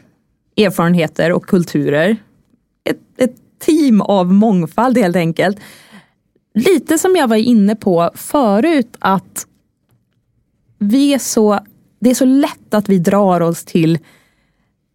[0.57, 2.17] erfarenheter och kulturer.
[2.89, 5.57] Ett, ett team av mångfald helt enkelt.
[6.53, 9.47] Lite som jag var inne på förut att
[10.79, 11.59] vi är så,
[11.99, 13.99] det är så lätt att vi drar oss till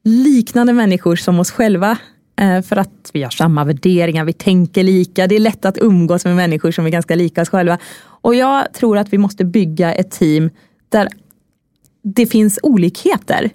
[0.05, 1.99] liknande människor som oss själva.
[2.41, 5.27] Eh, för att vi har samma värderingar, vi tänker lika.
[5.27, 7.79] Det är lätt att umgås med människor som är ganska lika oss själva.
[7.99, 10.51] Och jag tror att vi måste bygga ett team
[10.89, 11.09] där
[12.03, 13.51] det finns olikheter.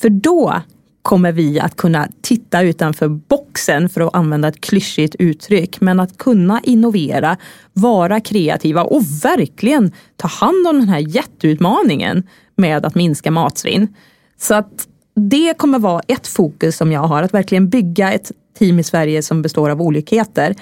[0.00, 0.62] För då
[1.06, 5.80] kommer vi att kunna titta utanför boxen för att använda ett klyschigt uttryck.
[5.80, 7.36] Men att kunna innovera,
[7.72, 12.22] vara kreativa och verkligen ta hand om den här jätteutmaningen
[12.56, 13.94] med att minska matsvinn.
[14.38, 18.78] Så att det kommer vara ett fokus som jag har, att verkligen bygga ett team
[18.78, 20.54] i Sverige som består av olikheter.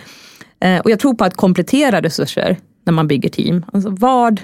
[0.60, 3.64] Eh, och jag tror på att komplettera resurser när man bygger team.
[3.72, 4.40] Alltså vad,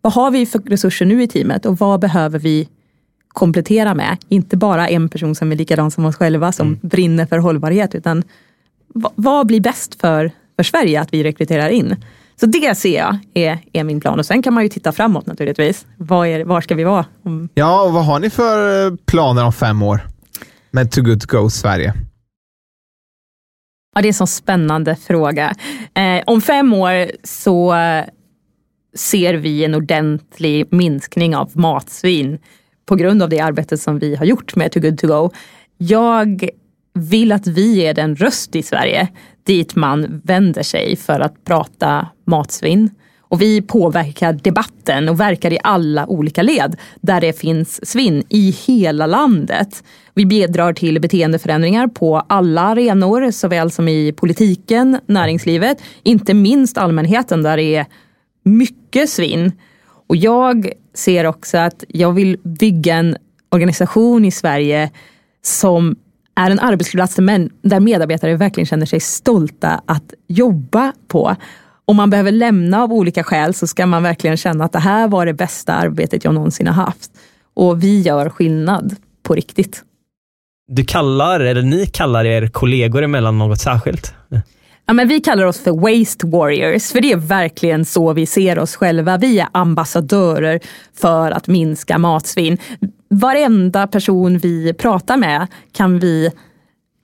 [0.00, 2.68] vad har vi för resurser nu i teamet och vad behöver vi
[3.32, 4.16] komplettera med?
[4.28, 6.78] Inte bara en person som är likadan som oss själva som mm.
[6.82, 8.22] brinner för hållbarhet utan
[9.14, 11.96] vad blir bäst för, för Sverige att vi rekryterar in?
[12.40, 15.26] Så det ser jag är, är min plan och sen kan man ju titta framåt
[15.26, 15.86] naturligtvis.
[15.96, 17.04] Var, är, var ska vi vara?
[17.22, 17.48] Om...
[17.54, 20.00] Ja, och vad har ni för eh, planer om fem år
[20.70, 21.94] med Too Good To Go Sverige?
[23.94, 25.54] Ja, det är en så spännande fråga.
[25.94, 27.74] Eh, om fem år så
[28.94, 32.38] ser vi en ordentlig minskning av matsvinn
[32.90, 35.30] på grund av det arbete som vi har gjort med Too Good To Go.
[35.78, 36.48] Jag
[36.94, 39.08] vill att vi är den röst i Sverige
[39.46, 42.90] dit man vänder sig för att prata matsvinn.
[43.20, 48.50] Och vi påverkar debatten och verkar i alla olika led där det finns svinn i
[48.66, 49.84] hela landet.
[50.14, 57.42] Vi bidrar till beteendeförändringar på alla arenor såväl som i politiken, näringslivet, inte minst allmänheten
[57.42, 57.86] där det är
[58.44, 59.52] mycket svinn.
[60.06, 63.16] Och jag ser också att jag vill bygga en
[63.50, 64.90] organisation i Sverige
[65.42, 65.96] som
[66.34, 67.16] är en arbetsplats
[67.62, 71.36] där medarbetare verkligen känner sig stolta att jobba på.
[71.84, 75.08] Om man behöver lämna av olika skäl så ska man verkligen känna att det här
[75.08, 77.10] var det bästa arbetet jag någonsin har haft.
[77.54, 79.82] Och vi gör skillnad på riktigt.
[80.72, 84.14] Du kallar, eller ni kallar er kollegor emellan något särskilt?
[84.90, 88.58] Ja, men vi kallar oss för Waste Warriors, för det är verkligen så vi ser
[88.58, 89.18] oss själva.
[89.18, 90.60] Vi är ambassadörer
[90.94, 92.58] för att minska matsvinn.
[93.08, 96.30] Varenda person vi pratar med kan vi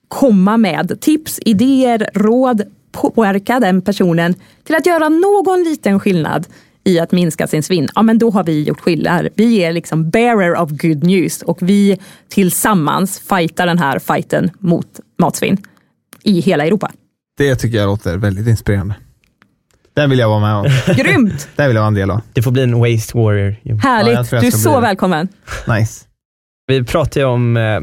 [0.07, 6.47] komma med tips, idéer, råd, påverka den personen till att göra någon liten skillnad
[6.83, 9.27] i att minska sin svinn, ja men då har vi gjort skillnad.
[9.35, 14.99] Vi är liksom bearer of good news och vi tillsammans fightar den här fighten mot
[15.17, 15.57] matsvinn
[16.23, 16.91] i hela Europa.
[17.37, 18.95] Det tycker jag låter väldigt inspirerande.
[19.93, 20.95] Den vill jag vara med om.
[20.95, 21.49] Grymt!
[21.55, 22.21] Den vill jag vara en del av.
[22.33, 23.81] Det får bli en Waste Warrior.
[23.81, 24.31] Härligt!
[24.31, 25.27] Ja, du är så välkommen.
[25.67, 26.05] Nice.
[26.67, 27.79] Vi pratar ju om eh,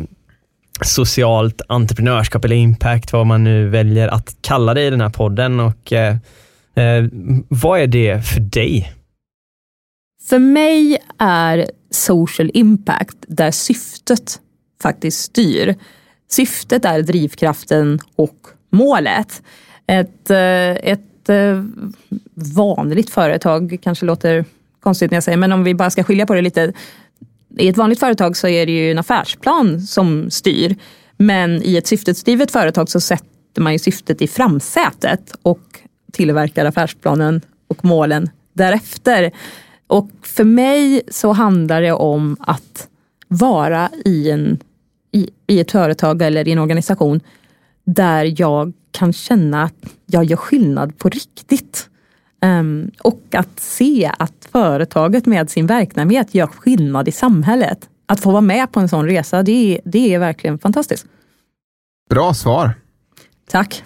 [0.82, 5.60] socialt entreprenörskap eller impact, vad man nu väljer att kalla det i den här podden.
[5.60, 6.16] Och, eh,
[6.74, 7.04] eh,
[7.48, 8.92] vad är det för dig?
[10.28, 14.40] För mig är social impact där syftet
[14.82, 15.74] faktiskt styr.
[16.30, 18.36] Syftet är drivkraften och
[18.74, 19.42] målet.
[19.86, 21.64] Ett, eh, ett eh,
[22.34, 24.44] vanligt företag, kanske låter
[24.80, 26.72] konstigt när jag säger, men om vi bara ska skilja på det lite.
[27.58, 30.76] I ett vanligt företag så är det ju en affärsplan som styr.
[31.16, 35.80] Men i ett syftesdrivet företag så sätter man ju syftet i framsätet och
[36.12, 39.30] tillverkar affärsplanen och målen därefter.
[39.86, 42.88] Och för mig så handlar det om att
[43.28, 44.58] vara i, en,
[45.12, 47.20] i, i ett företag eller i en organisation
[47.84, 49.74] där jag kan känna att
[50.06, 51.88] jag gör skillnad på riktigt.
[52.42, 57.88] Um, och att se att företaget med sin verksamhet gör skillnad i samhället.
[58.06, 61.06] Att få vara med på en sån resa, det, det är verkligen fantastiskt.
[62.10, 62.74] Bra svar.
[63.50, 63.82] Tack.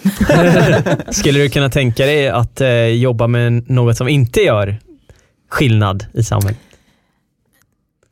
[1.11, 4.79] Skulle du kunna tänka dig att eh, jobba med något som inte gör
[5.49, 6.59] skillnad i samhället?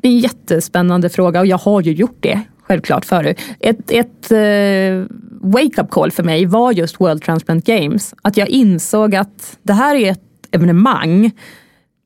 [0.03, 3.40] Det är en jättespännande fråga och jag har ju gjort det självklart förut.
[3.61, 5.07] Ett, ett uh,
[5.40, 8.14] wake-up call för mig var just World Transplant Games.
[8.22, 11.31] Att jag insåg att det här är ett evenemang,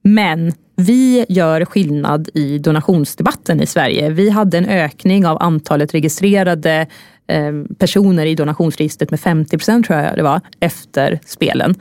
[0.02, 4.10] men vi gör skillnad i donationsdebatten i Sverige.
[4.10, 6.86] Vi hade en ökning av antalet registrerade
[7.26, 11.74] eh, personer i donationsregistret med 50 procent tror jag det var, efter spelen.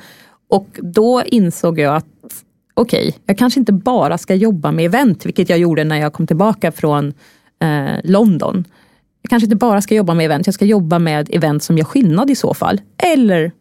[0.50, 2.06] Och då insåg jag att
[2.74, 6.14] okej, okay, jag kanske inte bara ska jobba med event, vilket jag gjorde när jag
[6.14, 7.14] kom tillbaka från
[7.62, 8.66] eh, London.
[9.22, 11.86] Jag kanske inte bara ska jobba med event, jag ska jobba med event som gör
[11.86, 12.82] skillnad i så fall.
[12.98, 13.52] Eller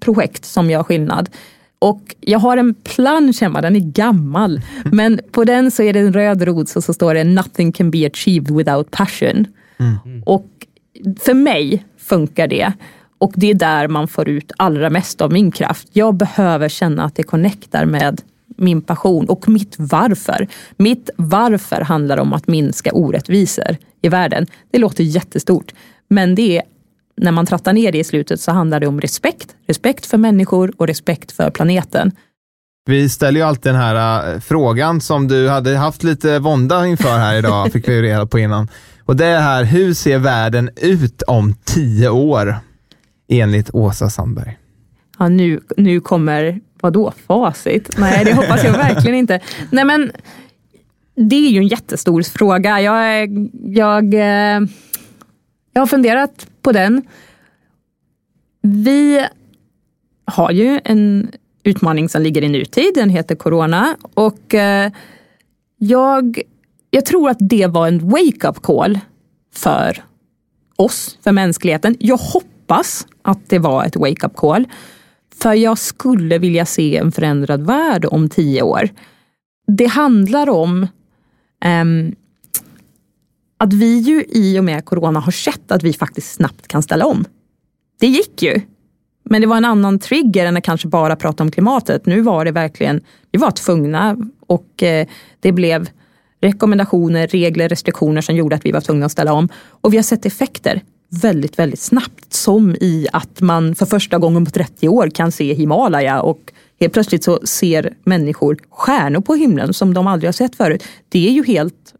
[0.00, 1.30] projekt som gör skillnad.
[1.78, 4.60] Och jag har en plansch hemma, den är gammal.
[4.84, 7.90] Men på den så är det en röd ros och så står det “Nothing can
[7.90, 9.46] be achieved without passion”.
[9.78, 10.22] Mm.
[10.26, 10.48] Och
[11.20, 12.72] för mig funkar det.
[13.18, 15.88] Och det är där man får ut allra mest av min kraft.
[15.92, 18.20] Jag behöver känna att det connectar med
[18.56, 20.48] min passion och mitt varför.
[20.76, 24.46] Mitt varför handlar om att minska orättvisor i världen.
[24.70, 25.72] Det låter jättestort,
[26.08, 26.62] men det är
[27.16, 29.56] när man trattar ner det i slutet så handlar det om respekt.
[29.66, 32.12] Respekt för människor och respekt för planeten.
[32.86, 37.18] Vi ställer ju alltid den här äh, frågan som du hade haft lite vånda inför
[37.18, 38.68] här idag, fick vi reda på innan.
[39.04, 42.56] Och det är här, hur ser världen ut om tio år?
[43.28, 44.58] Enligt Åsa Sandberg.
[45.18, 47.98] Ja, nu, nu kommer, vadå, facit?
[47.98, 49.40] Nej, det hoppas jag verkligen inte.
[49.70, 50.12] Nej, men
[51.14, 52.80] det är ju en jättestor fråga.
[52.80, 53.28] Jag,
[53.64, 54.60] jag, eh,
[55.72, 57.02] jag har funderat på den.
[58.62, 59.26] Vi
[60.24, 61.30] har ju en
[61.64, 63.96] utmaning som ligger i nutid, den heter corona.
[64.14, 64.92] Och eh,
[65.78, 66.40] jag,
[66.90, 68.98] jag tror att det var en wake-up call
[69.54, 70.02] för
[70.76, 71.96] oss, för mänskligheten.
[72.00, 74.66] Jag hoppas att det var ett wake-up call.
[75.42, 78.88] För jag skulle vilja se en förändrad värld om tio år.
[79.66, 80.86] Det handlar om
[81.64, 82.14] um,
[83.58, 87.06] att vi ju i och med corona har sett att vi faktiskt snabbt kan ställa
[87.06, 87.24] om.
[88.00, 88.60] Det gick ju.
[89.24, 92.06] Men det var en annan trigger än att kanske bara prata om klimatet.
[92.06, 93.00] Nu var det verkligen,
[93.32, 94.16] vi var tvungna
[94.46, 95.06] och eh,
[95.40, 95.88] det blev
[96.40, 99.48] rekommendationer, regler, restriktioner som gjorde att vi var tvungna att ställa om.
[99.68, 100.82] Och vi har sett effekter
[101.12, 102.34] väldigt, väldigt snabbt.
[102.34, 106.92] Som i att man för första gången på 30 år kan se Himalaya och helt
[106.92, 110.84] plötsligt så ser människor stjärnor på himlen som de aldrig har sett förut.
[111.08, 111.94] Det är ju helt,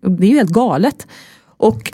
[0.00, 1.06] det är ju helt galet.
[1.40, 1.92] Och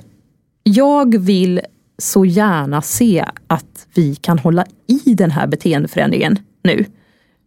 [0.62, 1.60] jag vill
[1.98, 6.84] så gärna se att vi kan hålla i den här beteendeförändringen nu.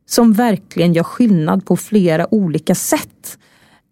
[0.05, 3.37] Som verkligen gör skillnad på flera olika sätt.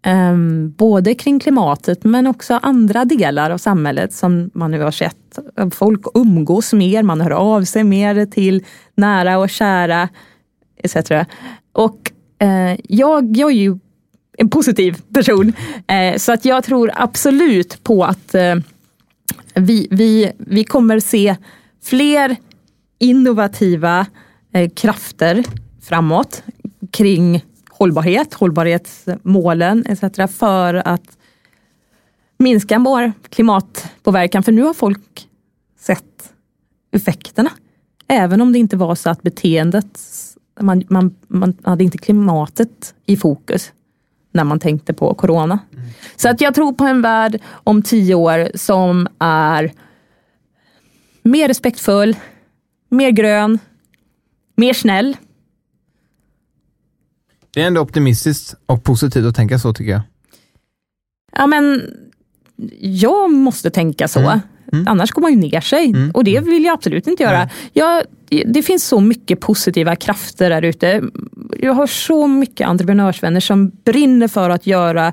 [0.06, 5.38] Ehm, både kring klimatet men också andra delar av samhället som man nu har sett.
[5.72, 10.08] Folk umgås mer, man hör av sig mer till nära och kära
[10.76, 10.96] etc.
[11.72, 13.78] Och eh, jag, jag är ju
[14.38, 15.52] en positiv person.
[15.86, 18.54] Eh, så att jag tror absolut på att eh,
[19.54, 21.36] vi, vi, vi kommer se
[21.84, 22.36] fler
[22.98, 24.06] innovativa
[24.74, 25.44] krafter
[25.82, 26.42] framåt
[26.90, 27.44] kring
[27.78, 30.36] hållbarhet, hållbarhetsmålen etc.
[30.38, 31.18] för att
[32.38, 34.42] minska vår klimatpåverkan.
[34.42, 35.28] För nu har folk
[35.78, 36.32] sett
[36.92, 37.50] effekterna.
[38.08, 40.00] Även om det inte var så att beteendet,
[40.60, 43.72] man, man, man hade inte klimatet i fokus
[44.32, 45.58] när man tänkte på corona.
[45.72, 45.84] Mm.
[46.16, 49.72] Så att jag tror på en värld om tio år som är
[51.22, 52.16] mer respektfull,
[52.88, 53.58] mer grön,
[54.56, 55.16] mer snäll
[57.56, 60.00] det är ändå optimistiskt och positivt att tänka så tycker jag.
[61.32, 61.82] Ja, men
[62.80, 64.20] jag måste tänka så.
[64.20, 64.40] Mm.
[64.72, 64.88] Mm.
[64.88, 66.10] Annars går man ju ner sig mm.
[66.10, 67.48] och det vill jag absolut inte göra.
[67.72, 68.02] Jag,
[68.46, 71.02] det finns så mycket positiva krafter där ute.
[71.60, 75.12] Jag har så mycket entreprenörsvänner som brinner för att göra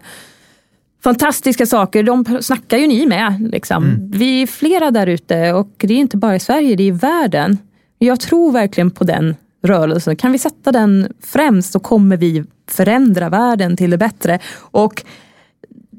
[1.04, 2.04] fantastiska saker.
[2.04, 3.50] De snackar ju ni med.
[3.52, 3.84] Liksom.
[3.84, 4.12] Mm.
[4.12, 6.92] Vi är flera där ute och det är inte bara i Sverige, det är i
[6.92, 7.58] världen.
[8.00, 10.16] Jag tror verkligen på den rörelse.
[10.16, 14.40] Kan vi sätta den främst så kommer vi förändra världen till det bättre.
[14.56, 15.04] Och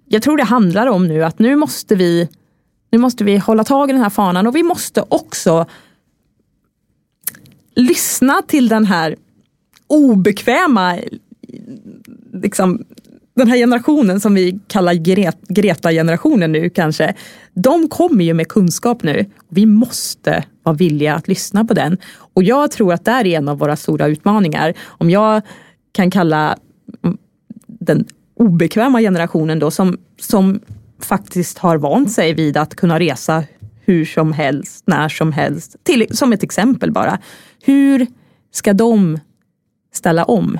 [0.06, 2.28] jag tror det handlar om nu att nu måste vi
[2.90, 5.66] nu måste vi hålla tag i den här fanan och vi måste också
[7.74, 9.16] lyssna till den här
[9.86, 10.98] obekväma
[12.32, 12.84] liksom,
[13.34, 14.94] den här generationen som vi kallar
[15.48, 17.14] Greta-generationen nu kanske,
[17.54, 19.30] de kommer ju med kunskap nu.
[19.48, 21.98] Vi måste vara villiga att lyssna på den.
[22.16, 24.74] Och jag tror att det är en av våra stora utmaningar.
[24.84, 25.42] Om jag
[25.92, 26.58] kan kalla
[27.66, 28.04] den
[28.36, 30.60] obekväma generationen då som, som
[31.00, 33.44] faktiskt har vant sig vid att kunna resa
[33.80, 35.76] hur som helst, när som helst.
[35.82, 37.18] Till, som ett exempel bara.
[37.62, 38.06] Hur
[38.52, 39.18] ska de
[39.92, 40.58] ställa om?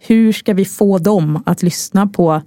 [0.00, 2.42] Hur ska vi få dem att lyssna på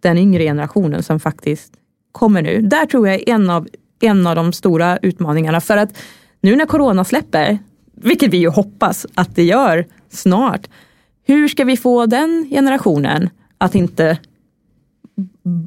[0.00, 1.72] den yngre generationen som faktiskt
[2.12, 2.62] kommer nu?
[2.62, 3.68] Där tror jag är en av,
[4.00, 5.60] en av de stora utmaningarna.
[5.60, 5.98] För att
[6.40, 7.58] nu när corona släpper,
[7.94, 10.68] vilket vi ju hoppas att det gör snart,
[11.26, 14.18] hur ska vi få den generationen att inte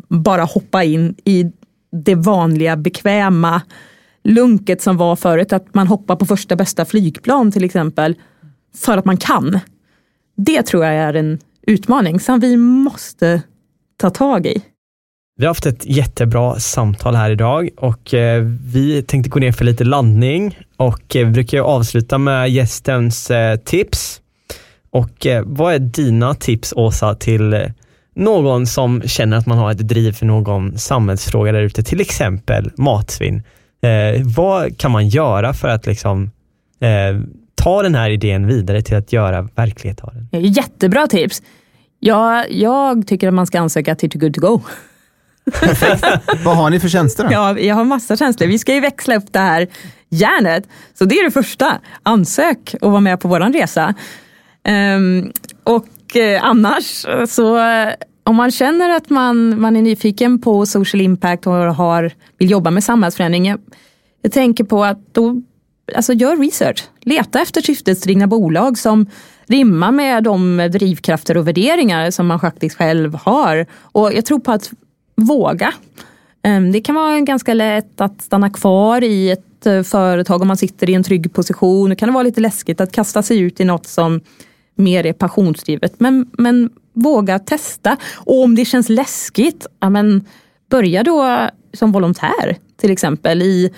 [0.10, 1.52] bara hoppa in i
[1.92, 3.62] det vanliga bekväma
[4.24, 8.16] lunket som var förut, att man hoppar på första bästa flygplan till exempel,
[8.76, 9.60] för att man kan.
[10.36, 13.42] Det tror jag är en utmaning som vi måste
[13.98, 14.62] ta tag i.
[15.38, 19.66] Vi har haft ett jättebra samtal här idag och eh, vi tänkte gå ner för
[19.66, 24.22] lite landning och eh, vi brukar avsluta med gästens eh, tips.
[24.90, 27.74] Och vad är dina tips Åsa till
[28.16, 32.72] någon som känner att man har ett driv för någon samhällsfråga där ute, till exempel
[32.78, 33.44] matsvinn.
[33.82, 36.32] Eh, vad kan man göra för att liksom,
[36.80, 37.22] eh,
[37.66, 40.44] ta den här idén vidare till att göra verklighet av den?
[40.44, 41.42] Jättebra tips.
[42.00, 44.62] Ja, jag tycker att man ska ansöka till Too Good To Go.
[46.46, 47.30] Vad har ni för tjänster då?
[47.32, 48.48] Ja, jag har massa tjänster.
[48.48, 49.68] Vi ska ju växla upp det här
[50.10, 50.68] järnet.
[50.94, 51.80] Så det är det första.
[52.04, 53.94] Ansök och var med på våran resa.
[54.98, 55.32] Um,
[55.64, 57.60] och eh, annars så
[58.24, 62.72] om man känner att man, man är nyfiken på social impact och har, vill jobba
[62.72, 63.46] med samhällsförändring.
[63.46, 63.60] Jag,
[64.22, 65.42] jag tänker på att då,
[65.96, 66.84] alltså gör research.
[67.02, 69.06] Leta efter syftesdrivna bolag som
[69.48, 73.66] rimmar med de drivkrafter och värderingar som man faktiskt själv har.
[73.82, 74.72] Och jag tror på att
[75.16, 75.74] våga.
[76.42, 80.58] Ehm, det kan vara ganska lätt att stanna kvar i ett eh, företag om man
[80.58, 81.90] sitter i en trygg position.
[81.90, 84.22] Det kan vara lite läskigt att kasta sig ut i något som
[84.76, 86.00] mer är passionsdrivet.
[86.00, 87.98] Men, men våga testa.
[88.16, 90.26] Och om det känns läskigt, ja, men
[90.70, 93.74] börja då som volontär till exempel i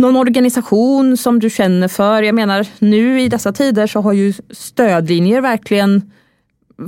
[0.00, 2.22] någon organisation som du känner för.
[2.22, 6.10] Jag menar nu i dessa tider så har ju stödlinjer verkligen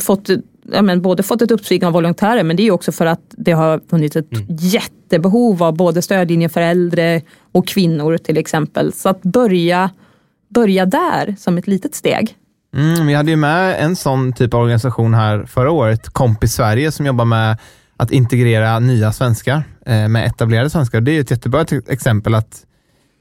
[0.01, 0.29] fått
[0.73, 3.53] ja, men både fått ett uppsving av volontärer men det är också för att det
[3.53, 4.47] har funnits ett mm.
[4.49, 8.93] jättebehov av både stödlinjer för äldre och kvinnor till exempel.
[8.93, 9.91] Så att börja,
[10.49, 12.37] börja där som ett litet steg.
[12.77, 16.93] Mm, vi hade ju med en sån typ av organisation här förra året, Kompis Sverige,
[16.93, 17.57] som jobbar med
[17.97, 21.01] att integrera nya svenskar eh, med etablerade svenskar.
[21.01, 22.65] Det är ett jättebra exempel att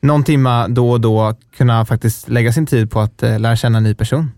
[0.02, 3.78] någon timma då och då kunna faktiskt lägga sin tid på att eh, lära känna
[3.78, 4.32] en ny person.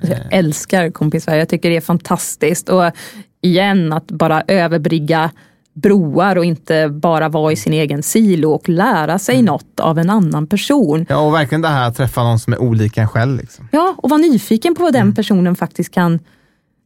[0.00, 2.68] Jag älskar Kompis Sverige, jag tycker det är fantastiskt.
[2.68, 2.92] Och
[3.40, 5.30] igen, att bara överbrygga
[5.74, 9.44] broar och inte bara vara i sin egen silo och lära sig mm.
[9.44, 11.06] något av en annan person.
[11.08, 13.36] Ja, och verkligen det här att träffa någon som är olika en själv.
[13.36, 13.68] Liksom.
[13.72, 15.14] Ja, och vara nyfiken på vad den mm.
[15.14, 16.18] personen faktiskt kan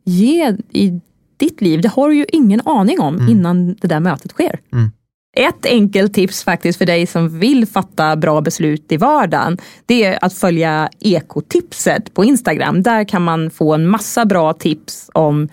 [0.04, 1.00] ge i
[1.36, 1.80] ditt liv.
[1.80, 3.28] Det har du ju ingen aning om mm.
[3.28, 4.60] innan det där mötet sker.
[4.72, 4.90] Mm.
[5.36, 10.24] Ett enkelt tips faktiskt för dig som vill fatta bra beslut i vardagen, det är
[10.24, 12.82] att följa ekotipset på Instagram.
[12.82, 15.48] Där kan man få en massa bra tips om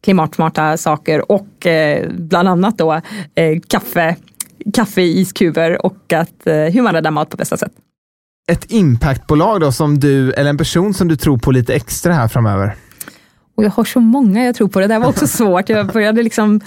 [0.00, 2.92] klimatsmarta saker och eh, bland annat då
[3.34, 4.16] eh, kaffe,
[4.74, 7.72] kaffe i iskuber och att, eh, hur man räddar mat på bästa sätt.
[8.50, 12.28] Ett impactbolag då som du, eller en person som du tror på lite extra här
[12.28, 12.76] framöver?
[13.54, 14.80] Och jag har så många jag tror på.
[14.80, 15.68] Det där var också svårt.
[15.68, 16.60] Jag började liksom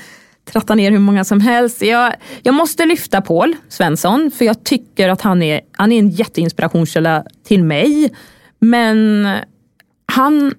[0.45, 1.81] tratta ner hur många som helst.
[1.81, 2.13] Jag,
[2.43, 7.23] jag måste lyfta Paul Svensson, för jag tycker att han är, han är en jätteinspirationskälla
[7.43, 8.13] till mig.
[8.59, 9.27] Men
[10.05, 10.53] han,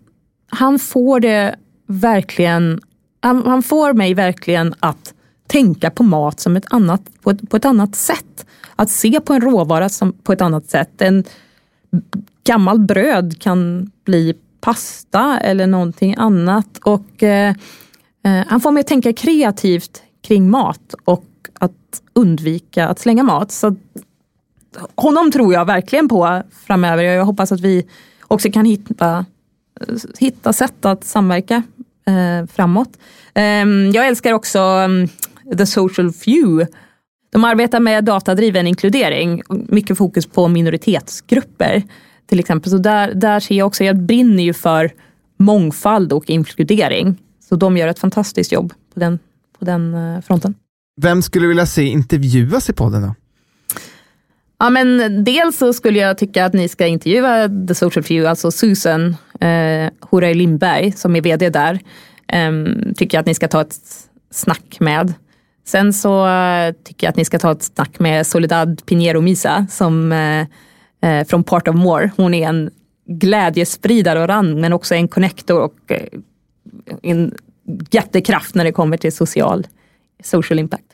[0.50, 1.54] han får det
[1.86, 2.80] verkligen,
[3.20, 5.14] han, han, får mig verkligen att
[5.46, 8.46] tänka på mat som ett annat, på, ett, på ett annat sätt.
[8.76, 11.02] Att se på en råvara som, på ett annat sätt.
[11.02, 11.24] En
[12.44, 16.78] gammal bröd kan bli pasta eller någonting annat.
[16.78, 17.56] Och eh, Eh,
[18.24, 23.52] Eh, han får mig att tänka kreativt kring mat och att undvika att slänga mat.
[23.52, 23.76] Så
[24.94, 27.02] honom tror jag verkligen på framöver.
[27.02, 27.86] Jag hoppas att vi
[28.28, 29.24] också kan hitta,
[29.80, 31.62] eh, hitta sätt att samverka
[32.06, 32.98] eh, framåt.
[33.34, 35.08] Eh, jag älskar också um,
[35.58, 36.66] The Social Few.
[37.32, 41.82] De arbetar med datadriven inkludering, mycket fokus på minoritetsgrupper
[42.26, 42.70] till exempel.
[42.70, 44.92] Så där, där ser jag också, jag brinner ju för
[45.38, 47.18] mångfald och inkludering.
[47.52, 49.18] Så de gör ett fantastiskt jobb på den,
[49.58, 50.54] på den eh, fronten.
[51.00, 53.14] Vem skulle du vilja se intervjuas i podden då?
[54.58, 58.50] Ja, men dels så skulle jag tycka att ni ska intervjua The Social Few, alltså
[58.50, 61.80] Susan eh, Horay Lindberg som är vd där.
[62.28, 62.52] Eh,
[62.96, 63.76] tycker jag att ni ska ta ett
[64.30, 65.14] snack med.
[65.66, 69.66] Sen så eh, tycker jag att ni ska ta ett snack med Soledad Pinheiro Misa
[69.70, 70.46] som eh,
[71.10, 72.10] eh, från Part of More.
[72.16, 72.70] Hon är en
[73.06, 76.18] glädjespridare och rand men också en connector och eh,
[77.02, 77.34] en
[77.90, 79.66] jättekraft när det kommer till social,
[80.22, 80.84] social impact.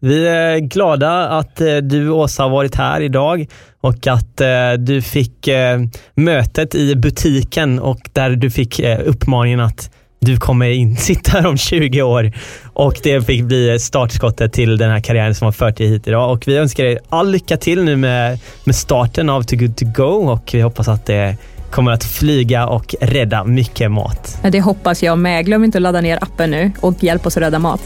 [0.00, 3.46] Vi är glada att eh, du Åsa har varit här idag
[3.80, 5.80] och att eh, du fick eh,
[6.14, 9.90] mötet i butiken och där du fick uppmaningen att
[10.20, 12.32] du kommer in, sitta här om 20 år
[12.72, 16.32] och det fick bli startskottet till den här karriären som har fört dig hit idag.
[16.32, 19.84] Och vi önskar dig all lycka till nu med, med starten av Too Good To
[19.94, 21.36] Go och vi hoppas att det
[21.70, 24.38] kommer att flyga och rädda mycket mat.
[24.42, 25.46] Det hoppas jag med.
[25.46, 27.80] Glöm inte att ladda ner appen nu och hjälp oss att rädda mat.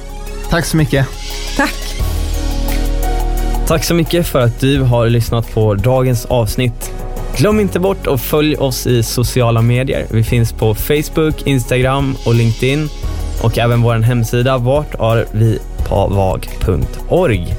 [0.51, 1.07] Tack så mycket.
[1.57, 1.75] Tack.
[3.67, 6.93] Tack så mycket för att du har lyssnat på dagens avsnitt.
[7.37, 10.07] Glöm inte bort att följa oss i sociala medier.
[10.11, 12.89] Vi finns på Facebook, Instagram och LinkedIn
[13.43, 17.55] och även vår hemsida vartarvipavag.org.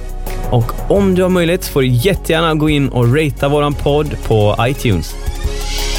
[0.51, 4.55] Och om du har möjlighet får du jättegärna gå in och ratea våran podd på
[4.59, 5.15] iTunes.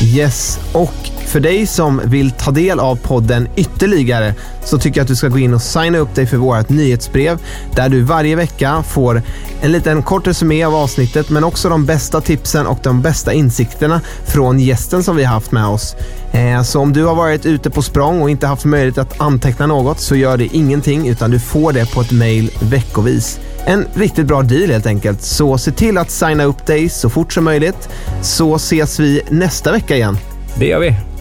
[0.03, 0.95] Yes, och
[1.27, 4.35] för dig som vill ta del av podden ytterligare
[4.65, 7.39] så tycker jag att du ska gå in och signa upp dig för vårt nyhetsbrev
[7.75, 9.23] där du varje vecka får
[9.61, 14.01] en liten kort resumé av avsnittet men också de bästa tipsen och de bästa insikterna
[14.27, 15.97] från gästen som vi har haft med oss.
[16.33, 19.67] Eh, så om du har varit ute på språng och inte haft möjlighet att anteckna
[19.67, 23.39] något så gör det ingenting utan du får det på ett mail veckovis.
[23.67, 25.23] En riktigt bra deal helt enkelt.
[25.23, 27.89] Så se till att signa upp dig så fort som möjligt
[28.23, 30.17] så ses vi nästa vecka igen.
[30.59, 31.12] Det gör vi.